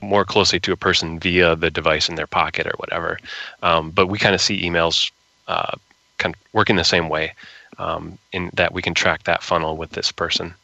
more 0.00 0.24
closely 0.24 0.60
to 0.60 0.72
a 0.72 0.76
person 0.76 1.18
via 1.18 1.56
the 1.56 1.70
device 1.70 2.08
in 2.08 2.14
their 2.14 2.26
pocket 2.26 2.66
or 2.66 2.74
whatever. 2.76 3.18
Um, 3.62 3.90
but 3.90 4.06
we 4.06 4.18
kind 4.18 4.34
of 4.34 4.40
see 4.40 4.62
emails 4.62 5.10
uh, 5.48 5.76
kind 6.18 6.34
of 6.34 6.40
working 6.52 6.76
the 6.76 6.84
same 6.84 7.08
way 7.08 7.34
um, 7.78 8.18
in 8.32 8.50
that 8.54 8.72
we 8.72 8.82
can 8.82 8.94
track 8.94 9.24
that 9.24 9.42
funnel 9.42 9.76
with 9.76 9.90
this 9.90 10.12
person. 10.12 10.54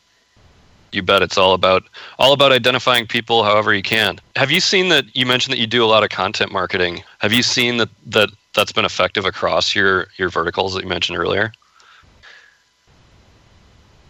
You 0.92 1.02
bet 1.02 1.22
it's 1.22 1.36
all 1.36 1.54
about 1.54 1.82
all 2.20 2.32
about 2.32 2.52
identifying 2.52 3.06
people 3.06 3.42
however 3.42 3.74
you 3.74 3.82
can. 3.82 4.20
Have 4.36 4.52
you 4.52 4.60
seen 4.60 4.90
that 4.90 5.04
you 5.16 5.26
mentioned 5.26 5.52
that 5.52 5.58
you 5.58 5.66
do 5.66 5.84
a 5.84 5.86
lot 5.86 6.04
of 6.04 6.10
content 6.10 6.52
marketing? 6.52 7.02
Have 7.18 7.32
you 7.32 7.42
seen 7.42 7.78
that 7.78 7.88
that 8.06 8.30
that's 8.54 8.70
been 8.70 8.84
effective 8.84 9.24
across 9.24 9.74
your 9.74 10.06
your 10.16 10.28
verticals 10.28 10.74
that 10.74 10.84
you 10.84 10.88
mentioned 10.88 11.18
earlier? 11.18 11.52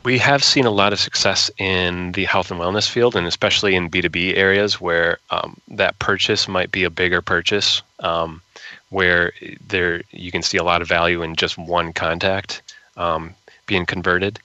We 0.04 0.18
have 0.18 0.44
seen 0.44 0.66
a 0.66 0.70
lot 0.70 0.92
of 0.92 1.00
success 1.00 1.50
in 1.56 2.12
the 2.12 2.26
health 2.26 2.50
and 2.50 2.60
wellness 2.60 2.88
field, 2.88 3.16
and 3.16 3.26
especially 3.26 3.74
in 3.74 3.88
B2B 3.88 4.36
areas 4.36 4.78
where 4.78 5.18
um, 5.30 5.56
that 5.68 5.98
purchase 5.98 6.46
might 6.46 6.70
be 6.70 6.84
a 6.84 6.90
bigger 6.90 7.22
purchase, 7.22 7.80
um, 8.00 8.42
where 8.90 9.32
there 9.66 10.02
you 10.10 10.30
can 10.30 10.42
see 10.42 10.58
a 10.58 10.62
lot 10.62 10.82
of 10.82 10.88
value 10.88 11.22
in 11.22 11.36
just 11.36 11.56
one 11.56 11.94
contact 11.94 12.60
um, 12.98 13.34
being 13.66 13.86
converted. 13.86 14.38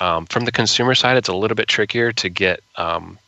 Um, 0.00 0.26
from 0.26 0.44
the 0.44 0.52
consumer 0.52 0.94
side, 0.94 1.16
it's 1.16 1.28
a 1.28 1.34
little 1.34 1.54
bit 1.54 1.68
trickier 1.68 2.12
to 2.12 2.28
get, 2.28 2.60
um, 2.76 3.18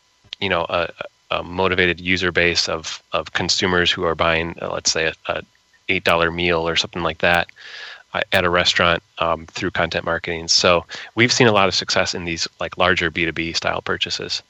you 0.40 0.50
know, 0.50 0.66
a, 0.68 0.90
a 1.30 1.42
motivated 1.42 2.00
user 2.00 2.32
base 2.32 2.68
of 2.68 3.02
of 3.12 3.32
consumers 3.32 3.90
who 3.90 4.04
are 4.04 4.14
buying, 4.14 4.54
uh, 4.60 4.70
let's 4.70 4.92
say, 4.92 5.06
a, 5.06 5.14
a 5.28 5.42
eight 5.88 6.04
dollar 6.04 6.30
meal 6.30 6.68
or 6.68 6.76
something 6.76 7.02
like 7.02 7.18
that 7.18 7.48
at 8.32 8.44
a 8.44 8.50
restaurant 8.50 9.02
um, 9.18 9.46
through 9.46 9.70
content 9.70 10.04
marketing. 10.04 10.48
So 10.48 10.84
we've 11.14 11.32
seen 11.32 11.46
a 11.46 11.52
lot 11.52 11.68
of 11.68 11.74
success 11.74 12.14
in 12.14 12.24
these 12.24 12.48
like 12.60 12.78
larger 12.78 13.10
B 13.10 13.24
two 13.24 13.32
B 13.32 13.52
style 13.52 13.82
purchases. 13.82 14.42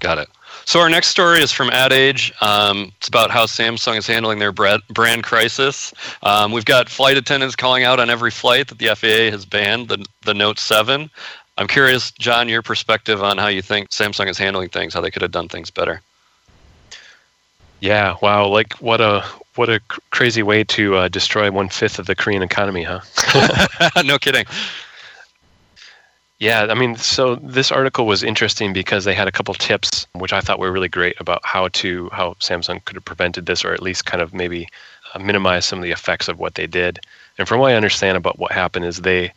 Got 0.00 0.18
it. 0.18 0.28
So 0.64 0.80
our 0.80 0.90
next 0.90 1.08
story 1.08 1.40
is 1.40 1.50
from 1.50 1.70
Ad 1.70 1.92
Age. 1.92 2.32
Um, 2.40 2.92
it's 2.98 3.08
about 3.08 3.30
how 3.30 3.46
Samsung 3.46 3.96
is 3.96 4.06
handling 4.06 4.38
their 4.38 4.52
brand 4.52 5.24
crisis. 5.24 5.94
Um, 6.22 6.52
we've 6.52 6.64
got 6.64 6.88
flight 6.88 7.16
attendants 7.16 7.56
calling 7.56 7.84
out 7.84 7.98
on 7.98 8.10
every 8.10 8.30
flight 8.30 8.68
that 8.68 8.78
the 8.78 8.94
FAA 8.94 9.34
has 9.34 9.44
banned 9.44 9.88
the, 9.88 10.04
the 10.24 10.34
Note 10.34 10.58
7. 10.58 11.10
I'm 11.56 11.66
curious, 11.66 12.12
John, 12.12 12.48
your 12.48 12.62
perspective 12.62 13.22
on 13.22 13.38
how 13.38 13.48
you 13.48 13.62
think 13.62 13.90
Samsung 13.90 14.28
is 14.28 14.38
handling 14.38 14.68
things, 14.68 14.94
how 14.94 15.00
they 15.00 15.10
could 15.10 15.22
have 15.22 15.32
done 15.32 15.48
things 15.48 15.70
better. 15.70 16.02
Yeah, 17.80 18.16
wow! 18.20 18.48
Like 18.48 18.74
what 18.74 19.00
a 19.00 19.24
what 19.54 19.68
a 19.68 19.80
cr- 19.80 20.00
crazy 20.10 20.42
way 20.42 20.64
to 20.64 20.96
uh, 20.96 21.08
destroy 21.08 21.50
one 21.50 21.68
fifth 21.68 21.98
of 21.98 22.06
the 22.06 22.14
Korean 22.14 22.42
economy, 22.42 22.82
huh? 22.82 23.00
no 24.04 24.18
kidding. 24.18 24.46
Yeah, 26.38 26.66
I 26.70 26.74
mean, 26.74 26.94
so 26.96 27.34
this 27.36 27.72
article 27.72 28.06
was 28.06 28.22
interesting 28.22 28.72
because 28.72 29.04
they 29.04 29.14
had 29.14 29.26
a 29.26 29.32
couple 29.32 29.54
tips, 29.54 30.06
which 30.14 30.32
I 30.32 30.40
thought 30.40 30.60
were 30.60 30.70
really 30.70 30.88
great 30.88 31.20
about 31.20 31.40
how 31.44 31.68
to 31.68 32.08
how 32.12 32.34
Samsung 32.34 32.84
could 32.84 32.96
have 32.96 33.04
prevented 33.04 33.46
this, 33.46 33.64
or 33.64 33.72
at 33.72 33.82
least 33.82 34.06
kind 34.06 34.22
of 34.22 34.32
maybe 34.32 34.68
uh, 35.14 35.18
minimize 35.18 35.64
some 35.66 35.80
of 35.80 35.82
the 35.82 35.90
effects 35.90 36.28
of 36.28 36.38
what 36.38 36.54
they 36.54 36.66
did. 36.66 37.00
And 37.38 37.48
from 37.48 37.60
what 37.60 37.72
I 37.72 37.74
understand 37.74 38.16
about 38.16 38.38
what 38.38 38.52
happened 38.52 38.84
is 38.84 38.98
they 38.98 39.32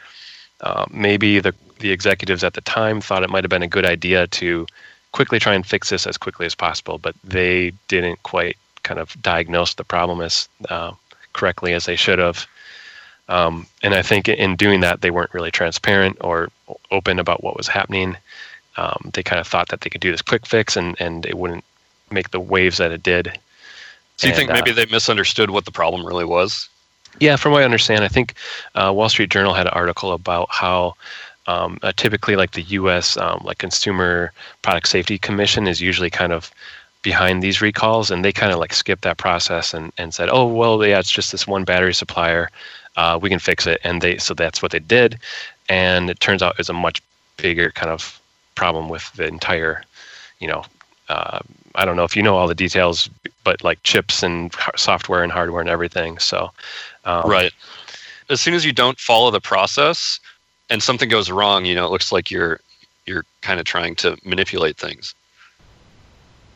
uh, 0.61 0.85
maybe 0.91 1.39
the 1.39 1.55
the 1.79 1.91
executives 1.91 2.43
at 2.43 2.53
the 2.53 2.61
time 2.61 3.01
thought 3.01 3.23
it 3.23 3.29
might 3.31 3.43
have 3.43 3.49
been 3.49 3.63
a 3.63 3.67
good 3.67 3.85
idea 3.85 4.27
to 4.27 4.67
quickly 5.11 5.39
try 5.39 5.53
and 5.53 5.65
fix 5.65 5.89
this 5.89 6.07
as 6.07 6.17
quickly 6.17 6.45
as 6.45 6.55
possible, 6.55 6.97
but 6.97 7.15
they 7.23 7.71
didn't 7.87 8.21
quite 8.23 8.57
kind 8.83 8.99
of 8.99 9.19
diagnose 9.21 9.73
the 9.73 9.83
problem 9.83 10.21
as 10.21 10.47
uh, 10.69 10.91
correctly 11.33 11.73
as 11.73 11.85
they 11.85 11.95
should 11.95 12.19
have. 12.19 12.47
Um, 13.29 13.67
and 13.83 13.93
I 13.93 14.01
think 14.01 14.27
in 14.27 14.55
doing 14.55 14.81
that, 14.81 15.01
they 15.01 15.11
weren't 15.11 15.33
really 15.33 15.51
transparent 15.51 16.17
or 16.21 16.49
open 16.89 17.19
about 17.19 17.43
what 17.43 17.55
was 17.55 17.67
happening. 17.67 18.17
Um, 18.77 19.11
they 19.13 19.23
kind 19.23 19.39
of 19.39 19.47
thought 19.47 19.69
that 19.69 19.81
they 19.81 19.89
could 19.89 20.01
do 20.01 20.11
this 20.11 20.21
quick 20.21 20.45
fix 20.45 20.75
and, 20.75 20.99
and 20.99 21.25
it 21.25 21.37
wouldn't 21.37 21.63
make 22.09 22.31
the 22.31 22.39
waves 22.39 22.77
that 22.77 22.91
it 22.91 23.03
did. 23.03 23.37
So 24.17 24.27
you 24.27 24.33
and, 24.33 24.37
think 24.37 24.51
maybe 24.51 24.71
uh, 24.71 24.73
they 24.75 24.85
misunderstood 24.85 25.49
what 25.49 25.65
the 25.65 25.71
problem 25.71 26.05
really 26.05 26.25
was? 26.25 26.69
Yeah, 27.19 27.35
from 27.35 27.51
what 27.51 27.61
I 27.61 27.65
understand, 27.65 28.03
I 28.03 28.07
think 28.07 28.35
uh, 28.75 28.91
Wall 28.93 29.09
Street 29.09 29.29
Journal 29.29 29.53
had 29.53 29.67
an 29.67 29.73
article 29.73 30.13
about 30.13 30.47
how 30.49 30.95
um, 31.47 31.79
uh, 31.81 31.91
typically 31.95 32.35
like 32.35 32.51
the 32.51 32.61
U.S. 32.63 33.17
Um, 33.17 33.41
like 33.43 33.57
Consumer 33.57 34.31
Product 34.61 34.87
Safety 34.87 35.17
Commission 35.17 35.67
is 35.67 35.81
usually 35.81 36.09
kind 36.09 36.33
of 36.33 36.51
behind 37.01 37.41
these 37.41 37.61
recalls, 37.61 38.11
and 38.11 38.23
they 38.23 38.31
kind 38.31 38.51
of 38.51 38.59
like 38.59 38.73
skipped 38.73 39.01
that 39.03 39.17
process 39.17 39.73
and, 39.73 39.91
and 39.97 40.13
said, 40.13 40.29
oh 40.31 40.45
well, 40.45 40.85
yeah, 40.85 40.99
it's 40.99 41.11
just 41.11 41.31
this 41.31 41.47
one 41.47 41.63
battery 41.63 41.93
supplier 41.93 42.49
uh, 42.97 43.17
we 43.21 43.29
can 43.29 43.39
fix 43.39 43.65
it. 43.65 43.79
And 43.83 44.01
they 44.01 44.17
so 44.17 44.33
that's 44.33 44.61
what 44.61 44.71
they 44.71 44.79
did, 44.79 45.19
and 45.69 46.09
it 46.09 46.19
turns 46.19 46.43
out 46.43 46.59
it's 46.59 46.69
a 46.69 46.73
much 46.73 47.01
bigger 47.37 47.71
kind 47.71 47.91
of 47.91 48.19
problem 48.55 48.89
with 48.89 49.11
the 49.13 49.25
entire, 49.25 49.83
you 50.39 50.47
know, 50.47 50.63
uh, 51.09 51.39
I 51.75 51.85
don't 51.85 51.95
know 51.95 52.03
if 52.03 52.15
you 52.15 52.21
know 52.21 52.37
all 52.37 52.47
the 52.47 52.55
details, 52.55 53.09
but 53.43 53.63
like 53.63 53.81
chips 53.83 54.23
and 54.23 54.53
software 54.75 55.23
and 55.23 55.31
hardware 55.31 55.61
and 55.61 55.69
everything. 55.69 56.19
So, 56.19 56.51
um, 57.05 57.29
right. 57.29 57.51
As 58.29 58.39
soon 58.39 58.53
as 58.53 58.63
you 58.63 58.71
don't 58.71 58.99
follow 58.99 59.29
the 59.31 59.41
process 59.41 60.19
and 60.71 60.81
something 60.81 61.09
goes 61.09 61.29
wrong, 61.29 61.65
you 61.65 61.75
know, 61.75 61.85
it 61.85 61.91
looks 61.91 62.11
like 62.11 62.31
you're 62.31 62.59
you're 63.05 63.25
kind 63.41 63.59
of 63.59 63.65
trying 63.65 63.95
to 63.95 64.17
manipulate 64.23 64.77
things. 64.77 65.13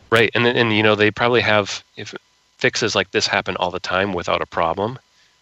Right, 0.09 0.31
and 0.33 0.47
and 0.47 0.73
you 0.73 0.81
know 0.81 0.95
they 0.95 1.11
probably 1.11 1.41
have 1.41 1.83
if 1.97 2.15
fixes 2.57 2.95
like 2.95 3.11
this 3.11 3.27
happen 3.27 3.55
all 3.57 3.69
the 3.69 3.79
time 3.79 4.13
without 4.13 4.41
a 4.41 4.45
problem, 4.45 4.97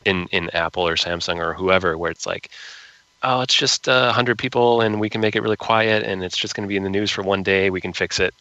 in 0.05 0.27
in 0.31 0.49
Apple 0.49 0.87
or 0.87 0.95
Samsung 0.95 1.37
or 1.37 1.53
whoever, 1.53 1.97
where 1.97 2.11
it's 2.11 2.25
like, 2.25 2.49
oh, 3.21 3.41
it's 3.41 3.53
just 3.53 3.87
uh, 3.87 4.11
hundred 4.11 4.37
people 4.37 4.81
and 4.81 4.99
we 4.99 5.09
can 5.09 5.21
make 5.21 5.35
it 5.35 5.43
really 5.43 5.55
quiet 5.55 6.03
and 6.03 6.23
it's 6.23 6.37
just 6.37 6.55
going 6.55 6.67
to 6.67 6.71
be 6.71 6.77
in 6.77 6.83
the 6.83 6.89
news 6.89 7.11
for 7.11 7.21
one 7.21 7.43
day. 7.43 7.69
We 7.69 7.81
can 7.81 7.93
fix 7.93 8.19
it. 8.19 8.33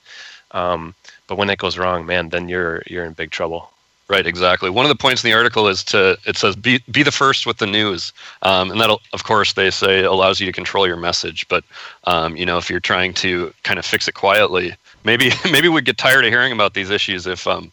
Um, 0.53 0.95
but 1.27 1.37
when 1.37 1.49
that 1.49 1.59
goes 1.59 1.79
wrong, 1.79 2.07
man, 2.07 2.31
then 2.31 2.49
you're 2.49 2.83
you're 2.87 3.05
in 3.05 3.13
big 3.13 3.31
trouble. 3.31 3.71
Right, 4.09 4.27
exactly. 4.27 4.69
One 4.69 4.85
of 4.85 4.91
the 4.91 4.97
points 4.97 5.25
in 5.25 5.31
the 5.31 5.37
article 5.37 5.69
is 5.69 5.83
to 5.85 6.19
it 6.27 6.37
says 6.37 6.55
be 6.55 6.81
be 6.91 7.03
the 7.03 7.13
first 7.13 7.47
with 7.47 7.59
the 7.59 7.67
news, 7.67 8.13
um, 8.43 8.71
and 8.71 8.81
that 8.81 8.91
of 9.13 9.25
course 9.25 9.55
they 9.55 9.71
say 9.71 10.03
allows 10.03 10.39
you 10.39 10.47
to 10.47 10.53
control 10.53 10.87
your 10.87 10.99
message. 10.99 11.49
But 11.49 11.65
um, 12.05 12.37
you 12.37 12.45
know, 12.45 12.59
if 12.59 12.69
you're 12.69 12.81
trying 12.81 13.15
to 13.15 13.55
kind 13.63 13.79
of 13.79 13.87
fix 13.87 14.09
it 14.09 14.13
quietly, 14.13 14.75
maybe 15.05 15.31
maybe 15.51 15.69
we'd 15.69 15.85
get 15.85 15.99
tired 15.99 16.25
of 16.25 16.31
hearing 16.31 16.53
about 16.53 16.75
these 16.75 16.91
issues 16.91 17.27
if 17.27 17.47
um, 17.47 17.73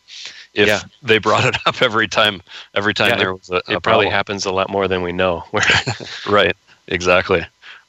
if 0.54 0.68
yeah. 0.68 0.82
they 1.02 1.18
brought 1.18 1.46
it 1.46 1.56
up 1.66 1.82
every 1.82 2.08
time 2.08 2.42
every 2.76 2.94
time 2.94 3.10
yeah, 3.10 3.18
there 3.18 3.34
was 3.34 3.50
a, 3.50 3.62
a 3.68 3.76
it 3.76 3.84
probably 3.84 4.10
happens 4.10 4.46
a 4.46 4.52
lot 4.52 4.70
more 4.70 4.88
than 4.88 5.02
we 5.02 5.12
know 5.12 5.44
right 6.30 6.56
exactly 6.88 7.46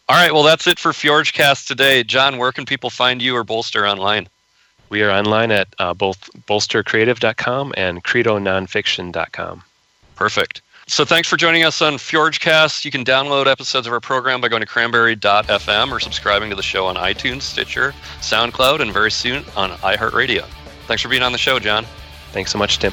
all 0.09 0.16
right 0.16 0.33
well 0.33 0.42
that's 0.42 0.66
it 0.66 0.79
for 0.79 0.92
fjorgecast 0.92 1.66
today 1.66 2.03
john 2.03 2.38
where 2.38 2.53
can 2.53 2.64
people 2.66 2.90
find 2.90 3.22
you 3.22 3.35
or 3.35 3.44
bolster 3.44 3.87
online 3.87 4.29
we 4.90 5.03
are 5.03 5.11
online 5.11 5.50
at 5.50 5.68
uh, 5.79 5.94
both 5.94 6.29
bolstercreative.com 6.46 7.72
and 7.76 8.05
credononfiction.com 8.05 9.62
perfect 10.16 10.62
so 10.90 11.05
thanks 11.05 11.29
for 11.29 11.37
joining 11.37 11.62
us 11.62 11.81
on 11.83 11.94
Fjorgecast. 11.94 12.85
You 12.85 12.90
can 12.90 13.05
download 13.05 13.46
episodes 13.46 13.87
of 13.87 13.92
our 13.92 14.00
program 14.00 14.40
by 14.40 14.48
going 14.48 14.61
to 14.61 14.66
cranberry.fm 14.66 15.92
or 15.92 16.00
subscribing 16.00 16.50
to 16.50 16.57
the 16.57 16.64
show 16.64 16.85
on 16.87 16.96
iTunes, 16.96 17.42
Stitcher, 17.42 17.94
SoundCloud, 18.18 18.81
and 18.81 18.92
very 18.92 19.12
soon 19.12 19.44
on 19.55 19.70
iHeartRadio. 19.70 20.44
Thanks 20.88 21.00
for 21.00 21.09
being 21.09 21.22
on 21.22 21.31
the 21.31 21.38
show, 21.38 21.61
John. 21.61 21.87
Thanks 22.33 22.50
so 22.50 22.59
much, 22.59 22.81
Tim. 22.81 22.92